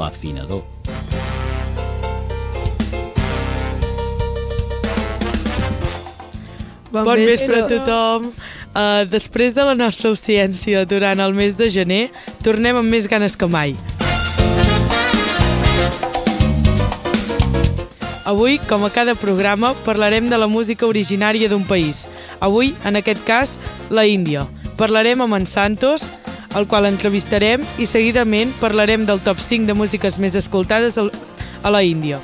l'afinador. 0.00 0.64
Bon, 6.90 7.04
Bon 7.04 7.14
vespre 7.22 7.60
a 7.62 7.68
tothom. 7.70 8.32
Uh, 8.70 9.04
després 9.10 9.54
de 9.54 9.62
la 9.66 9.76
nostra 9.78 10.10
ciència 10.18 10.82
durant 10.86 11.22
el 11.22 11.34
mes 11.34 11.54
de 11.58 11.68
gener, 11.70 12.04
tornem 12.42 12.80
amb 12.80 12.90
més 12.90 13.06
ganes 13.10 13.36
que 13.38 13.46
mai. 13.50 13.76
Avui, 18.30 18.60
com 18.70 18.84
a 18.86 18.90
cada 18.94 19.16
programa, 19.18 19.72
parlarem 19.86 20.28
de 20.30 20.38
la 20.38 20.46
música 20.46 20.86
originària 20.86 21.48
d'un 21.50 21.64
país. 21.66 22.04
Avui, 22.38 22.76
en 22.86 22.98
aquest 23.00 23.24
cas, 23.26 23.56
la 23.90 24.04
Índia. 24.06 24.44
Parlarem 24.78 25.22
amb 25.24 25.34
en 25.34 25.46
Santos, 25.50 26.10
el 26.56 26.66
qual 26.66 26.86
entrevistarem, 26.86 27.62
i 27.78 27.86
seguidament 27.86 28.52
parlarem 28.60 29.06
del 29.06 29.22
top 29.22 29.40
5 29.40 29.66
de 29.70 29.74
músiques 29.74 30.18
més 30.18 30.36
escoltades 30.38 30.98
a 30.98 31.70
la 31.70 31.82
Índia. 31.82 32.20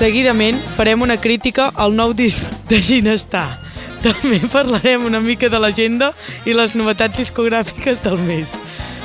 Seguidament 0.00 0.56
farem 0.78 1.02
una 1.04 1.18
crítica 1.20 1.66
al 1.76 1.92
nou 1.92 2.14
disc 2.16 2.48
de 2.70 2.78
Ginestar. 2.80 3.48
També 4.00 4.38
parlarem 4.48 5.04
una 5.04 5.20
mica 5.20 5.50
de 5.52 5.60
l'agenda 5.60 6.14
i 6.48 6.54
les 6.56 6.72
novetats 6.72 7.20
discogràfiques 7.20 8.00
del 8.06 8.16
mes, 8.24 8.48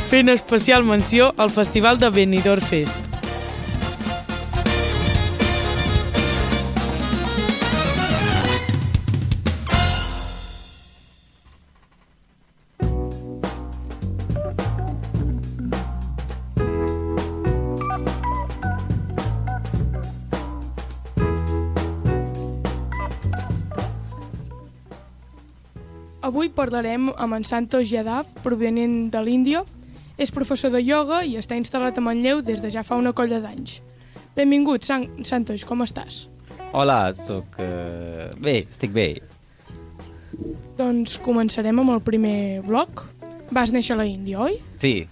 fent 0.08 0.32
especial 0.32 0.88
menció 0.88 1.34
al 1.36 1.52
Festival 1.52 2.00
de 2.00 2.14
Benidorm 2.16 2.64
Fest. 2.64 3.05
Parlarem 26.66 27.12
amb 27.22 27.38
en 27.38 27.44
Santos 27.46 27.92
Yadav, 27.94 28.32
provenent 28.44 29.12
de 29.14 29.22
l'Índia. 29.22 29.64
És 30.18 30.32
professor 30.32 30.72
de 30.74 30.80
ioga 30.82 31.22
i 31.28 31.36
està 31.38 31.58
instal·lat 31.60 31.98
a 32.00 32.04
Manlleu 32.04 32.42
des 32.42 32.62
de 32.64 32.72
ja 32.74 32.82
fa 32.88 32.98
una 32.98 33.12
colla 33.14 33.42
d'anys. 33.44 33.82
Benvingut, 34.36 34.86
San 34.88 35.06
Santos, 35.28 35.66
com 35.68 35.84
estàs? 35.86 36.26
Hola, 36.74 37.12
sóc... 37.14 37.60
Uh... 37.60 38.32
Bé, 38.42 38.64
estic 38.72 38.96
bé. 38.96 39.10
Doncs 40.80 41.20
començarem 41.24 41.84
amb 41.84 41.94
el 41.94 42.02
primer 42.04 42.64
bloc. 42.66 43.06
Vas 43.54 43.76
néixer 43.76 43.94
a 43.96 44.00
la 44.02 44.08
Índia, 44.10 44.40
oi? 44.48 44.58
Sí, 44.80 45.06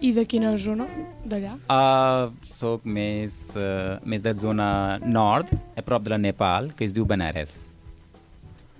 I 0.00 0.12
de 0.16 0.22
quina 0.24 0.54
zona 0.56 0.86
d'allà? 1.28 1.56
uh, 1.68 2.30
sóc 2.48 2.86
més, 2.88 3.34
uh, 3.56 3.98
més 4.08 4.22
de 4.24 4.32
zona 4.32 4.98
nord, 5.04 5.50
a 5.76 5.82
prop 5.84 6.04
de 6.06 6.14
la 6.14 6.18
Nepal, 6.20 6.70
que 6.72 6.86
es 6.88 6.94
diu 6.96 7.04
Benares. 7.04 7.66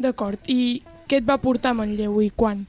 D'acord. 0.01 0.41
I 0.49 0.81
què 1.11 1.19
et 1.19 1.27
va 1.27 1.41
portar 1.43 1.75
a 1.75 1.81
Manlleu 1.81 2.21
i 2.23 2.31
quan? 2.31 2.63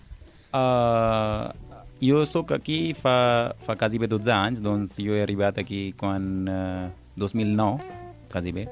Uh, 0.50 1.54
jo 2.02 2.26
sóc 2.26 2.56
aquí 2.58 2.96
fa, 2.98 3.54
fa 3.62 3.78
quasi 3.78 4.02
bé 4.02 4.10
12 4.10 4.34
anys, 4.34 4.64
doncs 4.66 4.98
jo 4.98 5.14
he 5.14 5.22
arribat 5.22 5.62
aquí 5.62 5.92
quan... 6.02 6.34
Uh, 6.50 6.90
2009, 7.16 7.80
quasi 8.32 8.52
bé. 8.52 8.68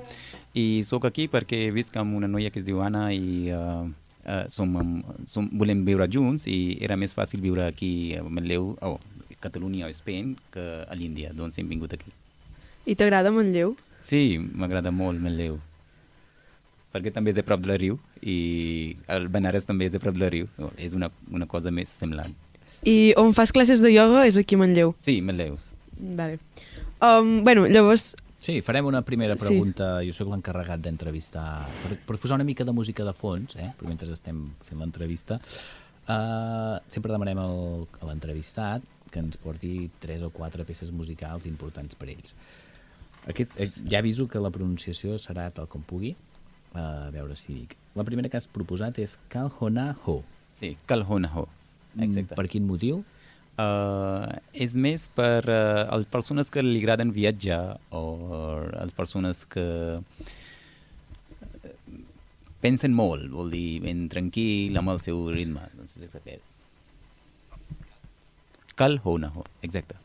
I 0.53 0.83
sóc 0.83 1.05
aquí 1.05 1.27
perquè 1.29 1.69
visc 1.73 1.95
amb 1.99 2.15
una 2.17 2.27
noia 2.27 2.49
que 2.49 2.59
es 2.61 2.65
diu 2.65 2.81
Anna 2.81 3.09
i 3.13 3.51
uh, 3.53 3.85
uh, 4.25 4.45
som, 4.49 4.73
som, 5.29 5.49
volem 5.53 5.83
viure 5.85 6.07
junts 6.09 6.47
i 6.49 6.77
era 6.81 6.97
més 6.97 7.13
fàcil 7.15 7.43
viure 7.43 7.67
aquí 7.67 8.15
a 8.17 8.23
Manlleu, 8.23 8.73
o 8.81 8.97
Catalunya 9.39 9.87
o 9.87 9.93
Spain, 9.93 10.33
que 10.51 10.65
a 10.83 10.95
l'Índia, 10.97 11.31
doncs 11.31 11.59
hem 11.59 11.69
vingut 11.69 11.93
aquí. 11.95 12.11
I 12.89 12.95
t'agrada 12.97 13.31
Manlleu? 13.31 13.75
Sí, 14.03 14.39
m'agrada 14.39 14.91
molt 14.91 15.21
Manlleu. 15.21 15.59
Perquè 16.93 17.11
també 17.13 17.29
és 17.31 17.37
a 17.37 17.43
prop 17.45 17.61
del 17.61 17.77
riu 17.77 17.99
i 18.25 18.95
el 19.13 19.27
Benares 19.29 19.65
també 19.67 19.85
és 19.85 19.93
a 19.95 19.99
prop 20.01 20.15
del 20.17 20.31
riu. 20.33 20.47
És 20.77 20.95
una, 20.97 21.11
una 21.31 21.45
cosa 21.45 21.69
més 21.71 21.89
semblant. 21.89 22.33
I 22.87 23.13
on 23.19 23.33
fas 23.37 23.51
classes 23.51 23.81
de 23.83 23.91
ioga 23.93 24.25
és 24.25 24.37
aquí 24.39 24.55
a 24.55 24.61
Manlleu. 24.63 24.95
Sí, 25.03 25.19
Manlleu. 25.21 25.57
Vale. 25.99 26.39
Um, 27.01 27.43
bueno, 27.43 27.67
llavors, 27.67 28.15
Sí, 28.39 28.61
farem 28.63 28.85
una 28.87 29.01
primera 29.03 29.35
Sí. 29.35 29.45
pregunta. 29.49 29.99
Jo 30.07 30.13
sóc 30.15 30.29
l'encarregat 30.31 30.79
d'entrevistar, 30.79 31.67
per, 31.83 31.97
per 32.07 32.15
posar 32.17 32.37
una 32.39 32.45
mica 32.47 32.63
de 32.63 32.71
música 32.71 33.03
de 33.03 33.11
fons, 33.11 33.57
eh? 33.59 33.73
però 33.77 33.89
mentre 33.91 34.07
estem 34.15 34.45
fent 34.63 34.79
l'entrevista, 34.79 35.35
uh, 36.07 36.79
sempre 36.87 37.11
demanem 37.11 37.37
al, 37.43 37.83
a 37.99 38.07
l'entrevistat 38.07 38.81
que 39.11 39.19
ens 39.19 39.35
porti 39.41 39.89
tres 39.99 40.23
o 40.23 40.29
quatre 40.31 40.63
peces 40.63 40.91
musicals 40.95 41.45
importants 41.49 41.95
per 41.99 42.09
ells. 42.13 42.35
Aquest, 43.27 43.57
eh, 43.59 43.67
ja 43.91 43.99
aviso 43.99 44.27
que 44.31 44.39
la 44.39 44.51
pronunciació 44.55 45.17
serà 45.19 45.49
tal 45.51 45.67
com 45.67 45.83
pugui, 45.83 46.15
a 46.77 47.09
veure 47.13 47.35
si 47.39 47.53
dic. 47.53 47.77
La 47.97 48.05
primera 48.07 48.29
que 48.29 48.37
has 48.37 48.47
proposat 48.47 48.99
és 49.01 49.17
Kalhona 49.33 49.93
Ho. 50.05 50.21
Sí, 50.59 50.75
Kalhonaho. 50.85 51.47
Exacte. 51.97 52.35
Per 52.35 52.47
quin 52.51 52.67
motiu? 52.67 53.03
Uh, 53.59 54.27
és 54.55 54.75
més 54.79 55.07
per 55.15 55.43
uh, 55.51 55.87
les 55.99 56.07
persones 56.11 56.51
que 56.51 56.63
li 56.63 56.79
agraden 56.79 57.11
viatjar 57.15 57.77
o 57.95 58.03
les 58.71 58.93
persones 58.95 59.41
que 59.51 59.65
eh, 59.99 61.73
pensen 62.63 62.95
molt, 62.95 63.27
vol 63.33 63.51
dir 63.51 63.81
ben 63.83 64.07
tranquil, 64.11 64.77
amb 64.79 64.95
el 64.95 65.01
seu 65.03 65.25
ritme. 65.35 65.65
Doncs. 65.75 65.91
Kalhonaho, 68.79 69.43
exacte. 69.63 69.99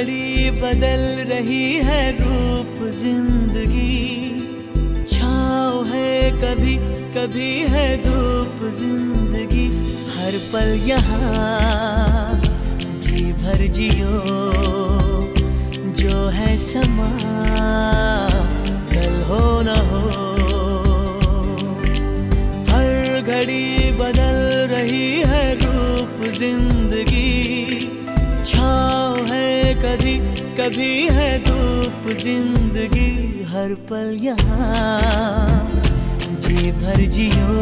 घड़ी 0.00 0.50
बदल 0.50 1.02
रही 1.28 1.64
है 1.84 2.02
रूप 2.18 2.76
ज़िंदगी। 2.90 3.96
छाव 5.06 5.84
है 5.86 6.30
कभी 6.34 6.76
कभी 7.16 7.50
है 7.72 7.88
धूप 8.02 8.62
ज़िंदगी। 8.78 9.66
हर 10.14 10.38
पल 10.52 10.72
यहाँ 10.86 12.40
जी 13.00 13.24
भर 13.42 13.66
जियो। 13.68 14.22
जो 16.00 16.28
है 16.28 16.56
समा, 16.56 17.10
कल 18.94 19.22
हो 19.28 19.44
न 19.62 19.76
हो। 19.90 20.02
हर 22.72 22.88
घड़ी 23.22 23.92
बदल 24.00 24.40
रही 24.72 25.08
है 25.26 25.44
रूप 25.56 26.24
ज़िंदगी। 26.34 26.89
कभी 29.82 30.16
कभी 30.56 30.92
है 31.08 31.28
धूप 31.44 32.08
ज़िंदगी 32.18 33.44
हर 33.48 33.74
पल 33.90 34.18
यहाँ। 34.22 35.68
जी 36.40 36.70
भर 36.72 37.00
जियो, 37.06 37.54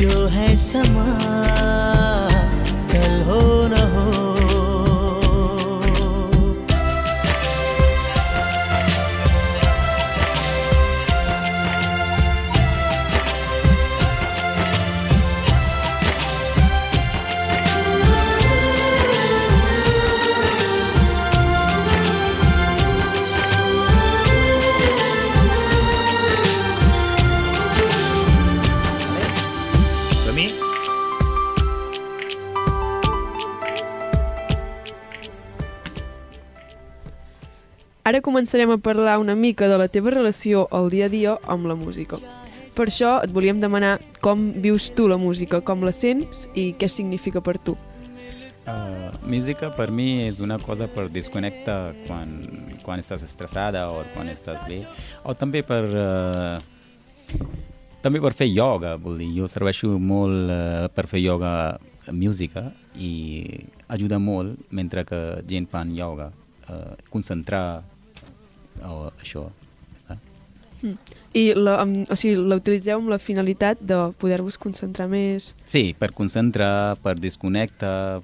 जो 0.00 0.26
है 0.28 0.54
समा, 0.56 1.06
कल 2.92 3.20
हो 3.28 3.42
Ara 38.10 38.18
començarem 38.26 38.72
a 38.74 38.78
parlar 38.82 39.20
una 39.22 39.36
mica 39.38 39.68
de 39.70 39.76
la 39.78 39.86
teva 39.86 40.10
relació 40.10 40.64
al 40.74 40.88
dia 40.90 41.06
a 41.06 41.10
dia 41.12 41.36
amb 41.46 41.68
la 41.70 41.76
música. 41.78 42.16
Per 42.74 42.88
això 42.88 43.10
et 43.22 43.30
volíem 43.30 43.60
demanar 43.62 44.00
com 44.18 44.48
vius 44.64 44.88
tu 44.96 45.04
la 45.06 45.18
música, 45.20 45.60
com 45.62 45.84
la 45.86 45.92
sents 45.94 46.48
i 46.58 46.72
què 46.74 46.88
significa 46.90 47.38
per 47.38 47.54
tu. 47.62 47.76
Uh, 48.66 49.14
música 49.30 49.70
per 49.76 49.92
mi 49.94 50.24
és 50.24 50.40
una 50.42 50.56
cosa 50.58 50.88
per 50.90 51.04
desconnectar 51.14 51.76
quan, 52.08 52.32
quan 52.82 52.98
estàs 52.98 53.22
estressada 53.28 53.84
o 53.94 54.02
quan 54.16 54.32
estàs 54.32 54.58
bé 54.66 54.80
o 55.22 55.36
també 55.38 55.62
per 55.66 55.80
uh, 55.86 56.58
també 58.02 58.20
per 58.20 58.34
fer 58.36 58.50
ioga 58.50 58.96
vol 59.00 59.22
dir, 59.22 59.30
jo 59.38 59.48
serveixo 59.48 59.94
molt 59.96 60.50
uh, 60.50 60.90
per 60.92 61.06
fer 61.08 61.22
ioga 61.22 61.78
música 62.10 62.66
i 62.98 63.46
ajuda 63.88 64.18
molt 64.18 64.68
mentre 64.74 65.06
que 65.08 65.22
gent 65.48 65.70
fan 65.72 65.96
ioga 65.96 66.28
uh, 66.68 66.98
concentrar 67.08 67.80
o 68.86 69.10
això 69.20 69.46
està. 69.96 70.16
I 71.36 71.44
la, 71.54 71.76
amb, 71.82 72.06
o 72.10 72.16
sigui, 72.18 72.38
la 72.50 72.58
utilitzeu 72.60 72.98
amb 72.98 73.12
la 73.12 73.20
finalitat 73.22 73.82
de 73.82 73.98
poder-vos 74.20 74.58
concentrar 74.60 75.08
més. 75.10 75.52
Sí, 75.70 75.90
per 75.98 76.10
concentrar, 76.16 76.96
per 77.04 77.18
desconnectar, 77.20 78.22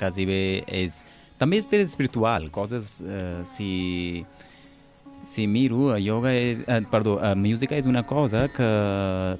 quasi 0.00 0.26
bé 0.28 0.40
és... 0.66 1.02
També 1.38 1.58
és 1.60 1.68
per 1.70 1.82
espiritual, 1.84 2.48
coses... 2.54 2.96
Eh, 3.02 3.42
si, 3.50 4.24
si 5.28 5.46
miro, 5.50 5.90
a 5.94 6.00
yoga 6.02 6.32
és... 6.34 6.64
Eh, 6.66 6.80
perdó, 6.90 7.18
a 7.22 7.34
música 7.38 7.76
és 7.76 7.90
una 7.90 8.04
cosa 8.06 8.46
que 8.54 8.70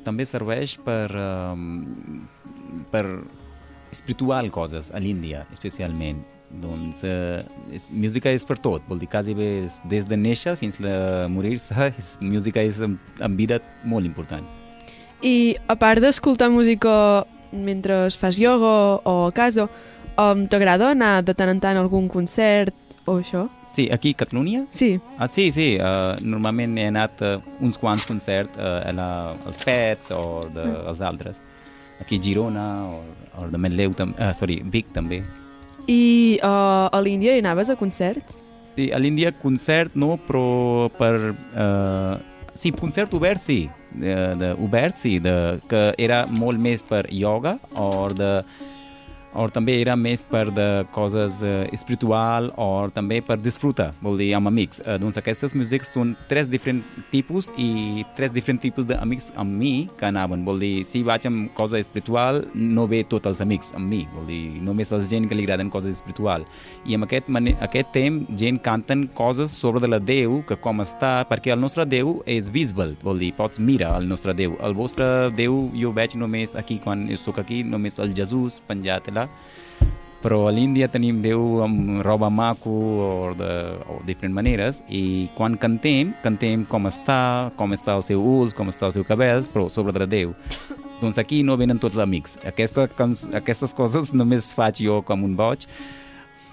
també 0.06 0.28
serveix 0.28 0.76
per... 0.84 1.08
Eh, 1.10 2.22
per 2.90 3.06
espiritual 3.94 4.50
coses 4.50 4.90
a 4.90 4.98
l'Índia, 4.98 5.44
especialment. 5.54 6.22
Doncs 6.50 7.00
eh, 7.02 7.42
música 7.90 8.30
és 8.30 8.44
per 8.46 8.58
tot, 8.62 8.84
vol 8.88 9.00
dir, 9.02 9.08
quasi 9.10 9.34
bé 9.34 9.48
des 9.90 10.04
de 10.06 10.16
néixer 10.16 10.54
fins 10.60 10.78
a 10.84 11.26
morir-se, 11.32 11.90
música 12.34 12.62
és 12.62 12.78
en, 12.84 12.98
en 13.20 13.36
vida 13.36 13.60
molt 13.82 14.06
important. 14.06 14.46
I 15.24 15.56
a 15.66 15.74
part 15.80 16.02
d'escoltar 16.04 16.50
música 16.52 17.24
mentre 17.54 18.10
fas 18.20 18.38
ioga 18.38 19.00
o 19.06 19.26
a 19.28 19.32
casa, 19.32 19.68
um, 20.18 20.46
t'agrada 20.46 20.90
anar 20.92 21.22
de 21.24 21.34
tant 21.34 21.50
en 21.50 21.60
tant 21.62 21.78
a 21.78 21.84
algun 21.84 22.08
concert 22.08 22.74
o 23.06 23.18
això? 23.20 23.48
Sí, 23.74 23.88
aquí 23.90 24.12
a 24.14 24.18
Catalunya 24.22 24.66
Sí. 24.70 25.00
Ah, 25.18 25.26
sí, 25.26 25.50
sí. 25.50 25.78
Uh, 25.80 26.14
normalment 26.22 26.78
he 26.78 26.86
anat 26.86 27.22
a 27.22 27.32
uns 27.60 27.76
quants 27.76 28.04
concerts 28.06 28.54
uh, 28.58 28.86
a 28.86 28.92
la, 28.94 29.08
als 29.46 29.64
Pets 29.64 30.12
o 30.14 30.44
de, 30.54 30.66
als 30.86 31.00
altres. 31.00 31.40
Aquí 32.00 32.18
a 32.18 32.22
Girona 32.22 32.66
o, 32.86 33.00
o 33.38 33.48
de 33.50 33.58
Manlleu, 33.58 33.94
tam, 33.94 34.14
uh, 34.18 34.30
sorry, 34.34 34.60
Vic 34.62 34.92
també. 34.94 35.24
I 35.90 36.38
uh, 36.42 36.88
a 36.88 37.00
l'Índia 37.04 37.34
hi 37.34 37.42
anaves 37.42 37.70
a 37.70 37.76
concerts? 37.76 38.40
Sí, 38.74 38.90
a 38.90 38.98
l'Índia 38.98 39.32
concert 39.38 39.94
no, 39.94 40.16
però 40.26 40.88
per... 40.98 41.14
Uh, 41.54 42.16
sí, 42.58 42.72
concert 42.72 43.12
obert 43.14 43.42
sí, 43.42 43.68
de, 43.92 44.14
de, 44.40 44.52
obert 44.64 44.98
sí, 44.98 45.18
de, 45.22 45.60
que 45.70 45.86
era 45.98 46.24
molt 46.26 46.58
més 46.58 46.82
per 46.86 47.04
ioga 47.12 47.58
o 47.78 48.08
de 48.14 48.38
o 49.34 49.48
també 49.50 49.76
era 49.80 49.96
més 49.98 50.24
per 50.24 50.46
de 50.54 50.66
coses 50.94 51.40
uh, 51.42 51.66
espiritual 51.74 52.50
o 52.60 52.88
també 52.94 53.20
per 53.24 53.36
disfrutar, 53.42 53.90
vol 54.02 54.18
dir, 54.20 54.30
amb 54.38 54.50
amics. 54.50 54.80
Uh, 54.84 54.96
doncs 55.02 55.18
aquestes 55.20 55.54
músics 55.58 55.90
són 55.94 56.14
tres 56.30 56.50
diferents 56.50 56.86
tipus 57.10 57.50
i 57.58 58.04
tres 58.16 58.32
diferents 58.34 58.62
tipus 58.62 58.86
d'amics 58.88 59.30
amb 59.40 59.58
mi 59.58 59.88
que 59.98 60.06
anaven. 60.08 60.44
Vol 60.46 60.62
dir, 60.62 60.72
si 60.86 61.02
vaig 61.06 61.26
amb 61.28 61.50
cosa 61.58 61.80
espiritual, 61.82 62.44
no 62.54 62.86
ve 62.90 63.02
tots 63.10 63.30
els 63.30 63.42
amics 63.44 63.72
amb 63.74 63.90
mi. 63.90 64.04
Vol 64.14 64.28
dir, 64.30 64.42
només 64.64 64.92
els 64.94 65.10
gent 65.10 65.28
que 65.28 65.38
li 65.38 65.46
agraden 65.46 65.72
coses 65.72 65.98
espiritual. 65.98 66.46
I 66.86 66.96
amb 66.96 67.08
aquest, 67.08 67.30
aquest 67.64 67.92
temps, 67.94 68.30
gent 68.38 68.60
canten 68.62 69.06
coses 69.18 69.52
sobre 69.52 69.82
de 69.82 69.90
la 69.90 69.98
Déu, 69.98 70.40
que 70.48 70.58
com 70.60 70.82
està, 70.84 71.12
perquè 71.28 71.54
el 71.54 71.62
nostre 71.62 71.86
Déu 71.88 72.20
és 72.30 72.50
visible, 72.52 72.94
vol 73.02 73.20
dir, 73.22 73.32
pots 73.36 73.58
mirar 73.58 73.94
el 73.98 74.08
nostre 74.08 74.34
Déu. 74.36 74.54
El 74.62 74.76
vostre 74.76 75.30
Déu 75.34 75.64
jo 75.74 75.92
veig 75.96 76.14
només 76.20 76.54
aquí, 76.58 76.78
quan 76.84 77.06
soc 77.18 77.40
aquí, 77.42 77.62
només 77.64 77.98
el 78.02 78.14
Jesús 78.16 78.60
penjat 78.68 79.08
allà, 79.10 79.23
però 80.24 80.46
a 80.48 80.52
l'Índia 80.56 80.88
tenim 80.88 81.18
Déu 81.20 81.60
amb 81.66 82.00
roba 82.06 82.30
maco 82.32 82.72
o 82.72 83.08
de 83.36 83.50
o 83.92 83.98
diferents 84.08 84.34
maneres 84.38 84.80
i 84.88 85.28
quan 85.36 85.58
cantem, 85.60 86.14
cantem 86.24 86.64
com 86.64 86.88
està, 86.88 87.50
com 87.58 87.76
està 87.76 87.98
el 87.98 88.06
seu 88.06 88.24
ulls, 88.24 88.56
com 88.56 88.72
està 88.72 88.88
el 88.88 88.96
seu 88.96 89.04
cabells, 89.04 89.50
però 89.52 89.68
sobre 89.68 89.92
de 89.92 90.08
Déu. 90.08 90.32
Doncs 91.02 91.20
aquí 91.20 91.42
no 91.44 91.58
venen 91.60 91.76
tots 91.82 91.98
els 91.98 92.06
amics. 92.06 92.38
Aquesta, 92.48 92.88
aquestes 93.36 93.76
coses 93.76 94.14
només 94.16 94.54
faig 94.56 94.80
jo 94.86 95.02
com 95.04 95.26
un 95.28 95.36
boig, 95.36 95.68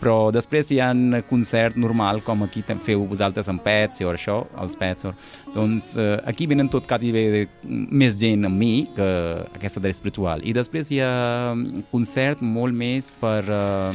però 0.01 0.31
després 0.33 0.71
hi 0.73 0.79
ha 0.81 0.89
concert 1.29 1.77
normal, 1.77 2.23
com 2.25 2.41
aquí 2.43 2.63
feu 2.85 3.05
vosaltres 3.09 3.49
amb 3.51 3.61
Pets 3.61 4.01
o 4.01 4.09
això, 4.11 4.39
els 4.63 4.77
Pets. 4.79 5.05
O... 5.05 5.13
Doncs 5.53 5.93
eh, 5.95 6.17
aquí 6.25 6.47
venen 6.49 6.71
tot 6.73 6.87
quasi 6.89 7.11
bé 7.13 7.45
més 7.63 8.17
gent 8.17 8.49
amb 8.49 8.57
mi 8.57 8.87
que 8.95 9.09
aquesta 9.53 9.79
de 9.79 9.91
l'espiritual. 9.91 10.41
I 10.41 10.55
després 10.57 10.89
hi 10.91 11.01
ha 11.05 11.53
un 11.53 11.85
concert 11.91 12.41
molt 12.41 12.73
més 12.73 13.11
per 13.21 13.43
uh, 13.45 13.93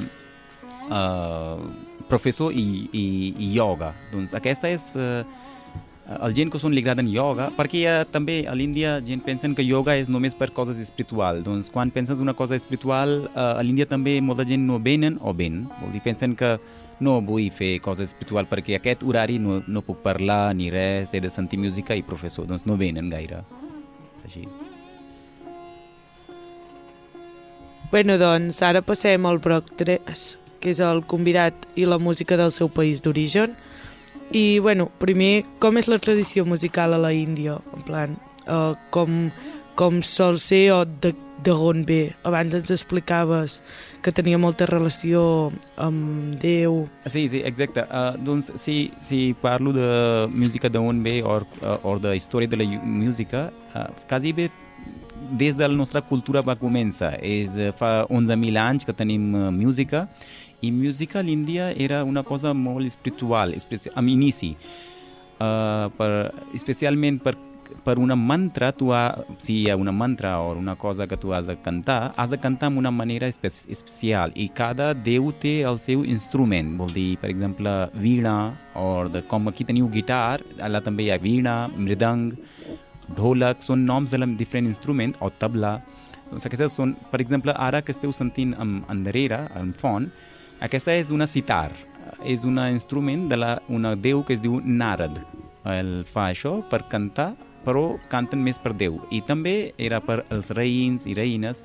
uh, 0.86 1.58
professor 2.06 2.54
i, 2.54 2.86
i, 2.92 3.06
i 3.34 3.52
yoga. 3.58 3.92
Doncs 4.14 4.38
aquesta 4.38 4.70
és... 4.70 4.92
Uh, 4.94 5.45
el 6.06 6.34
gent 6.36 6.52
que 6.54 6.58
són 6.62 6.74
li 6.74 6.82
agraden 6.84 7.08
yoga, 7.10 7.48
perquè 7.56 7.82
ha, 7.90 7.94
també 8.06 8.44
a 8.46 8.54
l'Índia 8.54 8.96
gent 9.06 9.24
pensen 9.26 9.56
que 9.58 9.64
yoga 9.66 9.96
és 9.98 10.10
només 10.12 10.36
per 10.38 10.52
coses 10.54 10.78
espiritual. 10.78 11.42
Doncs 11.46 11.70
quan 11.74 11.90
penses 11.90 12.22
una 12.22 12.34
cosa 12.38 12.54
espiritual, 12.54 13.24
uh, 13.32 13.56
a 13.58 13.64
l'Índia 13.66 13.88
també 13.90 14.20
molta 14.22 14.46
gent 14.46 14.62
no 14.68 14.78
venen 14.82 15.18
o 15.18 15.34
ven. 15.34 15.64
Vol 15.80 15.90
dir, 15.96 16.04
pensen 16.04 16.36
que 16.38 16.56
no 17.02 17.18
vull 17.20 17.50
fer 17.52 17.76
cosa 17.84 18.06
espiritual 18.06 18.46
perquè 18.48 18.78
aquest 18.78 19.02
horari 19.04 19.40
no, 19.42 19.58
no 19.66 19.82
puc 19.84 19.98
parlar 20.04 20.54
ni 20.56 20.70
res, 20.70 21.12
he 21.12 21.20
de 21.20 21.32
sentir 21.32 21.58
música 21.60 21.98
i 21.98 22.06
professor. 22.06 22.46
Doncs 22.46 22.68
no 22.70 22.78
venen 22.78 23.10
gaire. 23.10 23.42
Així. 24.24 24.46
Bueno, 27.90 28.16
doncs 28.18 28.62
ara 28.66 28.80
passem 28.82 29.26
al 29.26 29.38
bloc 29.42 29.74
3, 29.78 30.26
que 30.62 30.70
és 30.70 30.78
el 30.82 31.02
convidat 31.06 31.66
i 31.78 31.84
la 31.86 31.98
música 31.98 32.38
del 32.38 32.54
seu 32.54 32.70
país 32.70 33.02
d'origen. 33.02 33.58
I, 34.32 34.58
bueno, 34.58 34.88
primer, 34.98 35.44
com 35.62 35.78
és 35.78 35.88
la 35.90 36.00
tradició 36.02 36.46
musical 36.48 36.94
a 36.96 36.98
la 36.98 37.12
Índia? 37.14 37.60
En 37.76 37.84
plan, 37.86 38.16
uh, 38.48 38.74
com, 38.90 39.30
com 39.78 40.02
sol 40.02 40.40
ser 40.42 40.64
o 40.74 40.80
de, 40.84 41.12
de 41.46 41.54
on 41.54 41.84
ve? 41.86 42.00
Abans 42.26 42.56
ens 42.58 42.72
explicaves 42.74 43.60
que 44.02 44.12
tenia 44.14 44.38
molta 44.38 44.66
relació 44.66 45.52
amb 45.78 46.36
Déu. 46.42 46.84
Sí, 47.06 47.28
sí, 47.30 47.42
exacte. 47.46 47.86
Uh, 47.86 48.18
doncs 48.18 48.50
si, 48.62 48.90
si 48.98 49.30
parlo 49.42 49.74
de 49.76 49.88
música 50.34 50.70
d'on 50.72 51.02
ve 51.06 51.20
o, 51.22 51.40
o 51.82 51.98
de 52.02 52.16
història 52.18 52.50
de 52.50 52.62
la 52.62 52.70
música, 52.82 53.50
uh, 53.74 53.90
quasi 54.10 54.34
bé 54.34 54.50
des 55.30 55.56
de 55.56 55.66
la 55.66 55.74
nostra 55.74 56.02
cultura 56.02 56.42
va 56.42 56.56
començar. 56.56 57.16
És, 57.22 57.56
eh, 57.56 57.72
fa 57.76 58.06
11.000 58.06 58.58
anys 58.60 58.84
que 58.84 58.92
tenim 58.92 59.34
uh, 59.34 59.50
música 59.50 60.06
i 60.60 60.70
música 60.72 61.20
a 61.20 61.22
l'Índia 61.22 61.70
era 61.76 62.02
una 62.04 62.22
cosa 62.22 62.54
molt 62.54 62.86
espiritual, 62.86 63.52
especi 63.54 63.92
amb 63.94 64.08
inici. 64.08 64.54
Uh, 65.36 65.92
per, 65.98 66.10
especialment 66.56 67.18
per, 67.20 67.34
per 67.84 67.98
una 67.98 68.14
mantra, 68.16 68.70
tu 68.72 68.88
ha, 68.94 69.24
si 69.38 69.58
hi 69.60 69.70
ha 69.70 69.76
una 69.76 69.92
mantra 69.92 70.38
o 70.40 70.54
una 70.56 70.76
cosa 70.76 71.06
que 71.06 71.16
tu 71.16 71.34
has 71.34 71.46
de 71.46 71.58
cantar, 71.60 72.14
has 72.16 72.30
de 72.30 72.38
cantar 72.38 72.70
amb 72.70 72.78
una 72.78 72.90
manera 72.90 73.28
espe 73.28 73.50
especial 73.50 74.32
i 74.34 74.48
cada 74.48 74.92
déu 74.94 75.28
té 75.42 75.60
el 75.68 75.78
seu 75.82 76.04
instrument, 76.04 76.76
vol 76.78 76.92
dir, 76.94 77.18
per 77.20 77.30
exemple, 77.30 77.74
vina, 78.00 78.54
o 78.74 79.08
de, 79.12 79.22
com 79.28 79.48
aquí 79.48 79.66
teniu 79.68 79.90
guitar, 79.92 80.40
allà 80.60 80.80
també 80.80 81.06
hi 81.06 81.12
ha 81.12 81.20
vina, 81.20 81.56
mridang, 81.76 82.30
dholak, 83.16 83.62
són 83.62 83.84
noms 83.86 84.10
de 84.10 84.22
diferents 84.38 84.72
instruments, 84.72 85.18
o 85.20 85.30
tabla. 85.30 85.76
Doncs 86.30 86.48
aquestes 86.48 86.74
són, 86.74 86.96
per 87.12 87.20
exemple, 87.22 87.52
ara 87.52 87.82
que 87.82 87.92
esteu 87.94 88.12
sentint 88.12 88.56
en, 88.58 88.80
endarrere, 88.90 89.44
en 89.60 89.74
font, 89.76 90.08
aquesta 90.60 90.94
és 90.96 91.10
una 91.12 91.26
sitar, 91.26 91.72
és 92.24 92.44
un 92.44 92.58
instrument 92.70 93.26
de 93.28 93.36
la, 93.36 93.56
una 93.68 93.94
déu 93.96 94.22
que 94.24 94.36
es 94.36 94.40
diu 94.40 94.60
Narad. 94.64 95.18
El 95.66 96.04
fa 96.06 96.30
això 96.30 96.60
per 96.70 96.84
cantar, 96.88 97.34
però 97.66 97.96
canten 98.12 98.42
més 98.42 98.60
per 98.62 98.72
Déu. 98.78 99.00
I 99.10 99.20
també 99.26 99.74
era 99.76 99.98
per 100.04 100.22
els 100.30 100.52
reins 100.54 101.06
i 101.10 101.16
reines. 101.18 101.62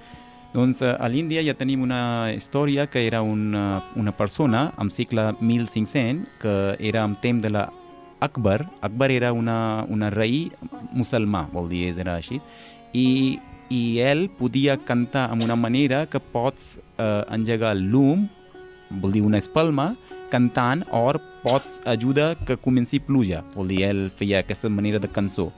Doncs 0.55 0.81
eh, 0.81 0.95
a 0.97 1.07
l'Índia 1.07 1.43
ja 1.45 1.55
tenim 1.55 1.83
una 1.85 2.31
història 2.33 2.87
que 2.89 3.05
era 3.05 3.21
una, 3.21 3.83
una 3.95 4.11
persona 4.11 4.71
am 4.81 4.89
segle 4.91 5.29
1500 5.39 6.41
que 6.41 6.55
era 6.79 7.05
en 7.05 7.15
temps 7.21 7.43
de 7.45 7.53
la 7.53 7.69
Akbar. 8.21 8.65
Akbar 8.81 9.11
era 9.13 9.31
una, 9.33 9.85
una 9.89 10.09
rei 10.09 10.51
musulmà, 10.93 11.47
vol 11.53 11.69
dir, 11.71 11.87
era 11.97 12.17
així. 12.19 12.41
I, 12.93 13.39
i 13.71 13.81
ell 14.03 14.27
podia 14.37 14.75
cantar 14.77 15.29
amb 15.31 15.45
una 15.45 15.55
manera 15.55 16.03
que 16.09 16.19
pots 16.19 16.75
eh, 16.97 17.23
engegar 17.31 17.71
el 17.77 17.87
llum, 17.93 18.27
vol 18.99 19.15
dir 19.15 19.23
una 19.23 19.39
espalma, 19.39 19.91
cantant 20.31 20.83
o 20.91 21.03
pots 21.43 21.79
ajudar 21.85 22.35
que 22.47 22.57
comenci 22.57 22.99
pluja. 22.99 23.43
Vol 23.55 23.71
dir, 23.71 23.83
ell 23.87 24.03
feia 24.15 24.41
aquesta 24.41 24.69
manera 24.69 24.99
de 24.99 25.09
cançó. 25.11 25.51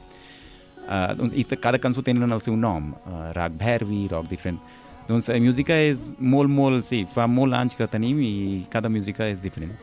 Uh, 0.83 1.13
doncs, 1.15 1.33
I 1.37 1.45
cada 1.55 1.79
cançó 1.79 2.03
tenen 2.03 2.31
el 2.31 2.41
seu 2.43 2.57
nom, 2.59 2.91
uh, 3.05 3.31
rock 3.37 3.55
Bhervi, 3.59 4.07
rock 4.11 4.27
diferent. 4.29 4.59
Doncs 5.07 5.27
la 5.27 5.39
música 5.39 5.75
és 5.75 6.13
molt, 6.19 6.51
molt, 6.51 6.85
sí, 6.87 7.03
fa 7.13 7.27
molt 7.27 7.55
anys 7.55 7.75
que 7.75 7.87
tenim 7.91 8.19
i 8.23 8.63
cada 8.71 8.91
música 8.91 9.27
és 9.27 9.41
diferent. 9.43 9.73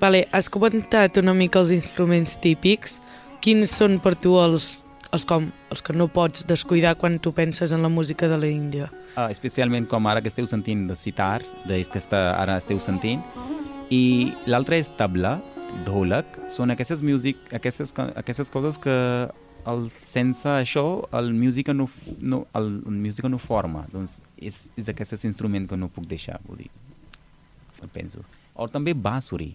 Vale, 0.00 0.24
has 0.32 0.48
comentat 0.50 1.18
una 1.20 1.34
mica 1.36 1.60
els 1.60 1.70
instruments 1.70 2.34
típics. 2.42 2.98
Quins 3.42 3.70
són 3.70 3.98
per 4.02 4.14
tu 4.18 4.34
els, 4.40 4.82
els, 5.12 5.26
com, 5.28 5.50
els 5.72 5.82
que 5.84 5.94
no 5.96 6.08
pots 6.12 6.46
descuidar 6.48 6.94
quan 7.00 7.18
tu 7.22 7.34
penses 7.36 7.72
en 7.72 7.84
la 7.84 7.90
música 7.92 8.28
de 8.30 8.38
l'Índia? 8.40 8.88
Uh, 9.12 9.28
especialment 9.32 9.86
com 9.90 10.08
ara 10.08 10.22
que 10.24 10.32
esteu 10.32 10.48
sentint 10.48 10.86
de 10.88 10.96
citar, 10.96 11.42
de 11.68 11.82
que 11.84 12.00
està, 12.00 12.22
ara 12.40 12.56
esteu 12.60 12.80
sentint. 12.80 13.22
I 13.92 14.32
l'altre 14.48 14.80
és 14.80 14.88
tabla, 14.96 15.36
dholak. 15.86 16.38
Són 16.52 16.72
aquestes, 16.72 17.04
music, 17.04 17.40
aquestes, 17.52 17.92
aquestes 18.16 18.52
coses 18.52 18.80
que 18.80 18.96
el, 19.68 19.84
sense 19.92 20.48
això 20.48 20.84
el 21.14 21.32
música 21.36 21.74
no, 21.76 21.86
no, 22.20 22.44
el, 22.58 22.70
el 22.88 23.00
música 23.04 23.28
no 23.28 23.40
forma. 23.42 23.84
Doncs 23.92 24.16
és, 24.40 24.62
és 24.80 24.88
aquest 24.88 25.18
instrument 25.28 25.68
que 25.68 25.78
no 25.78 25.92
puc 25.92 26.08
deixar, 26.08 26.40
vull 26.48 26.64
dir. 26.64 26.72
Penso. 27.92 28.22
O 28.54 28.68
també 28.70 28.94
Basuri. 28.94 29.52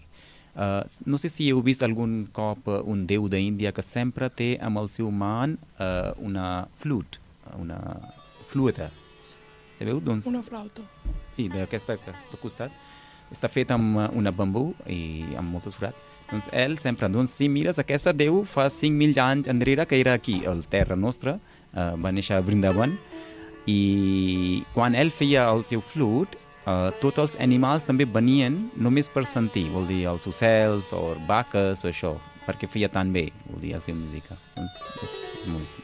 Uh, 0.58 0.82
no 1.06 1.20
sé 1.22 1.30
si 1.30 1.52
heu 1.52 1.60
vist 1.62 1.84
algun 1.86 2.24
cop 2.34 2.66
uh, 2.66 2.80
un 2.90 3.04
déu 3.06 3.28
d'Índia 3.30 3.70
que 3.70 3.84
sempre 3.86 4.26
té 4.34 4.56
amb 4.58 4.82
el 4.82 4.88
seu 4.90 5.12
man 5.14 5.54
uh, 5.78 6.16
una 6.18 6.66
flut, 6.82 7.20
una 7.62 7.78
flueta. 8.50 8.90
Sabeu? 9.78 10.02
Doncs, 10.02 10.26
Una 10.26 10.42
flauta. 10.42 10.82
Sí, 11.36 11.46
d'aquesta 11.54 12.00
que 12.02 12.10
al 12.10 12.40
costat. 12.42 12.74
Està 13.30 13.50
fet 13.52 13.70
amb 13.76 14.00
una 14.16 14.32
bambú 14.32 14.72
i 14.90 15.28
amb 15.38 15.52
moltes 15.54 15.76
forats. 15.78 16.00
Doncs 16.32 16.48
ell 16.56 16.78
sempre, 16.82 17.10
doncs 17.12 17.36
si 17.38 17.52
mires, 17.52 17.78
aquesta 17.78 18.14
déu 18.16 18.42
fa 18.48 18.66
5.000 18.72 19.20
anys 19.22 19.52
enrere 19.52 19.86
que 19.86 20.00
era 20.00 20.16
aquí, 20.18 20.40
al 20.48 20.64
terra 20.66 20.98
nostra, 20.98 21.36
uh, 21.76 21.94
va 22.02 22.16
néixer 22.16 22.40
a 22.40 22.42
Vrindavan, 22.42 22.96
i 23.68 24.64
quan 24.74 24.96
ell 24.96 25.12
feia 25.12 25.46
el 25.52 25.62
seu 25.68 25.84
flut, 25.84 26.34
uh, 26.68 26.92
tots 27.02 27.24
els 27.24 27.36
animals 27.42 27.88
també 27.88 28.06
venien 28.06 28.60
només 28.76 29.10
per 29.10 29.26
sentir, 29.26 29.70
vol 29.72 29.88
dir 29.88 30.04
els 30.12 30.28
ocells 30.30 30.92
o 30.94 31.16
vaques 31.28 31.86
o 31.86 31.92
això, 31.92 32.18
perquè 32.46 32.70
feia 32.70 32.92
tan 32.92 33.14
bé, 33.16 33.30
vol 33.48 33.64
dir, 33.64 33.74
la 33.76 33.82
seva 33.84 33.98
música. 34.04 34.38
Doncs 34.58 35.04
és 35.08 35.18
molt... 35.56 35.84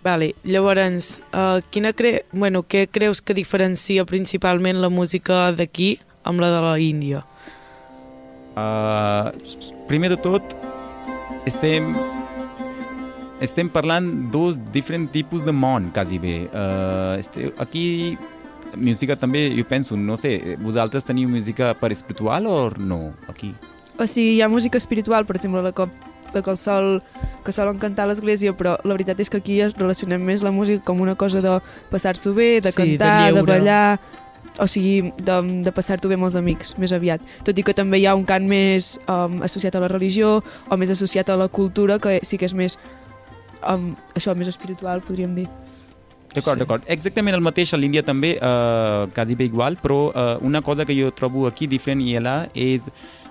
Vale, 0.00 0.30
llavors, 0.48 1.18
uh, 1.36 1.60
quina 1.68 1.92
cre... 1.92 2.22
bueno, 2.32 2.62
què 2.64 2.86
creus 2.88 3.20
que 3.20 3.36
diferencia 3.36 4.06
principalment 4.08 4.80
la 4.80 4.88
música 4.88 5.50
d'aquí 5.52 5.98
amb 6.24 6.40
la 6.40 6.48
de 6.54 6.62
la 6.64 6.78
Índia? 6.80 7.20
Uh, 8.56 9.28
primer 9.88 10.08
de 10.14 10.16
tot, 10.16 10.56
estem, 11.48 11.92
estem 13.40 13.70
parlant 13.72 14.06
dos 14.30 14.60
diferents 14.72 15.10
tipus 15.12 15.44
de 15.44 15.52
món, 15.52 15.90
quasi 15.94 16.20
bé. 16.20 16.44
Uh, 16.52 17.16
este, 17.18 17.50
aquí, 17.58 18.18
música 18.76 19.16
també, 19.16 19.48
jo 19.56 19.64
penso, 19.66 19.96
no 19.96 20.16
sé, 20.20 20.56
vosaltres 20.60 21.08
teniu 21.08 21.28
música 21.28 21.72
per 21.80 21.90
espiritual 21.92 22.46
o 22.46 22.70
no, 22.76 23.10
aquí? 23.28 23.54
O 23.98 24.06
sigui, 24.06 24.36
hi 24.36 24.44
ha 24.44 24.48
música 24.48 24.78
espiritual, 24.78 25.26
per 25.26 25.36
exemple, 25.40 25.64
la 25.64 25.72
que, 25.72 25.88
la 26.34 26.42
que, 26.42 26.50
el 26.50 26.60
sol, 26.60 27.02
que 27.44 27.52
solen 27.52 27.80
cantar 27.80 28.06
a 28.06 28.12
l'església, 28.12 28.54
però 28.56 28.76
la 28.84 28.94
veritat 28.94 29.20
és 29.20 29.32
que 29.32 29.40
aquí 29.40 29.60
es 29.64 29.74
relacionem 29.76 30.22
més 30.22 30.44
la 30.46 30.52
música 30.54 30.84
com 30.84 31.00
una 31.00 31.16
cosa 31.16 31.42
de 31.42 31.58
passar-s'ho 31.90 32.36
bé, 32.36 32.60
de 32.60 32.70
Sí, 32.70 32.76
de 32.76 32.78
cantar, 32.78 33.32
de, 33.32 33.40
lleure. 33.40 33.50
ballar, 33.50 34.00
o 34.60 34.66
sigui, 34.68 35.12
de, 35.16 35.36
de 35.64 35.72
passar-t'ho 35.72 36.08
bé 36.08 36.16
amb 36.20 36.28
els 36.28 36.36
amics, 36.36 36.76
més 36.78 36.92
aviat. 36.92 37.24
Tot 37.44 37.58
i 37.58 37.64
que 37.64 37.74
també 37.76 38.00
hi 38.00 38.06
ha 38.06 38.14
un 38.16 38.24
cant 38.28 38.46
més 38.48 38.94
um, 39.06 39.40
associat 39.46 39.76
a 39.76 39.84
la 39.84 39.88
religió 39.88 40.40
o 40.68 40.80
més 40.80 40.92
associat 40.92 41.30
a 41.30 41.36
la 41.40 41.48
cultura, 41.48 41.98
que 41.98 42.20
sí 42.22 42.38
que 42.38 42.48
és 42.48 42.56
més, 42.56 42.78
um, 43.66 43.94
això, 44.14 44.34
més 44.36 44.48
espiritual, 44.48 45.02
podríem 45.06 45.34
dir. 45.34 45.48
D'acord, 46.30 46.54
Sí. 46.54 46.60
d'acord. 46.60 46.82
Exactament 46.86 47.34
el 47.34 47.42
mateix 47.42 47.72
a 47.74 47.76
l'Índia 47.76 48.02
també, 48.06 48.36
uh, 48.38 49.08
quasi 49.14 49.34
bé 49.34 49.48
igual, 49.50 49.76
però 49.82 50.10
uh, 50.10 50.38
una 50.46 50.62
cosa 50.62 50.84
que 50.84 50.94
jo 50.94 51.10
trobo 51.10 51.46
aquí 51.48 51.66
diferent 51.66 52.00
i 52.00 52.14
allà 52.16 52.48
és 52.54 52.86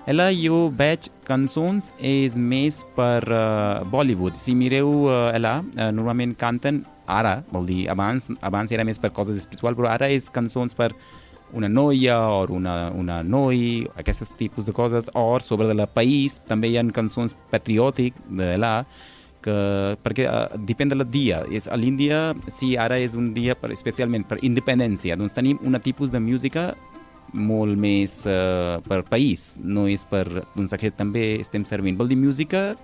allà 0.06 0.30
jo 0.32 0.68
veig 0.76 1.08
cançons 1.24 1.90
és 1.98 2.34
més 2.34 2.84
per 2.96 3.24
uh, 3.24 3.84
Bollywood. 3.88 4.36
Si 4.36 4.54
mireu 4.54 5.06
uh, 5.08 5.30
allà, 5.32 5.60
uh, 5.62 5.90
normalment 5.92 6.36
canten 6.36 6.84
ara, 7.06 7.42
vol 7.50 7.64
dir, 7.66 7.88
abans, 7.88 8.28
abans 8.40 8.70
era 8.72 8.84
més 8.84 8.98
per 8.98 9.10
coses 9.12 9.38
espirituals, 9.38 9.76
però 9.78 9.88
ara 9.88 10.08
és 10.12 10.28
cançons 10.30 10.76
per 10.76 10.92
una 11.52 11.68
noia 11.68 12.18
o 12.30 12.44
una, 12.54 12.90
una 12.94 13.22
noi, 13.26 13.86
aquests 13.98 14.36
tipus 14.38 14.66
de 14.66 14.72
coses, 14.72 15.10
o 15.14 15.38
sobre 15.40 15.70
el 15.70 15.86
país, 15.94 16.38
també 16.46 16.70
hi 16.70 16.78
ha 16.78 16.84
cançons 16.94 17.34
patriòtic 17.50 18.14
d'allà, 18.28 18.84
que, 19.44 19.56
perquè 20.04 20.26
uh, 20.28 20.58
depèn 20.68 20.92
del 20.92 21.04
dia. 21.10 21.42
És, 21.52 21.68
a 21.68 21.78
l'Índia, 21.80 22.30
sí, 22.52 22.74
ara 22.80 22.98
és 23.00 23.16
un 23.18 23.32
dia 23.36 23.56
per, 23.58 23.72
especialment 23.74 24.26
per 24.28 24.40
independència, 24.46 25.18
doncs 25.18 25.36
tenim 25.36 25.60
un 25.66 25.78
tipus 25.82 26.12
de 26.12 26.20
música 26.22 26.70
molt 27.32 27.78
més 27.78 28.20
uh, 28.26 28.80
per 28.88 29.04
país, 29.08 29.54
no 29.62 29.86
és 29.90 30.04
per... 30.08 30.24
Doncs 30.56 30.74
aquest 30.74 30.98
també 30.98 31.38
estem 31.40 31.64
servint. 31.68 31.98
Vol 31.98 32.10
dir, 32.10 32.18
música, 32.18 32.74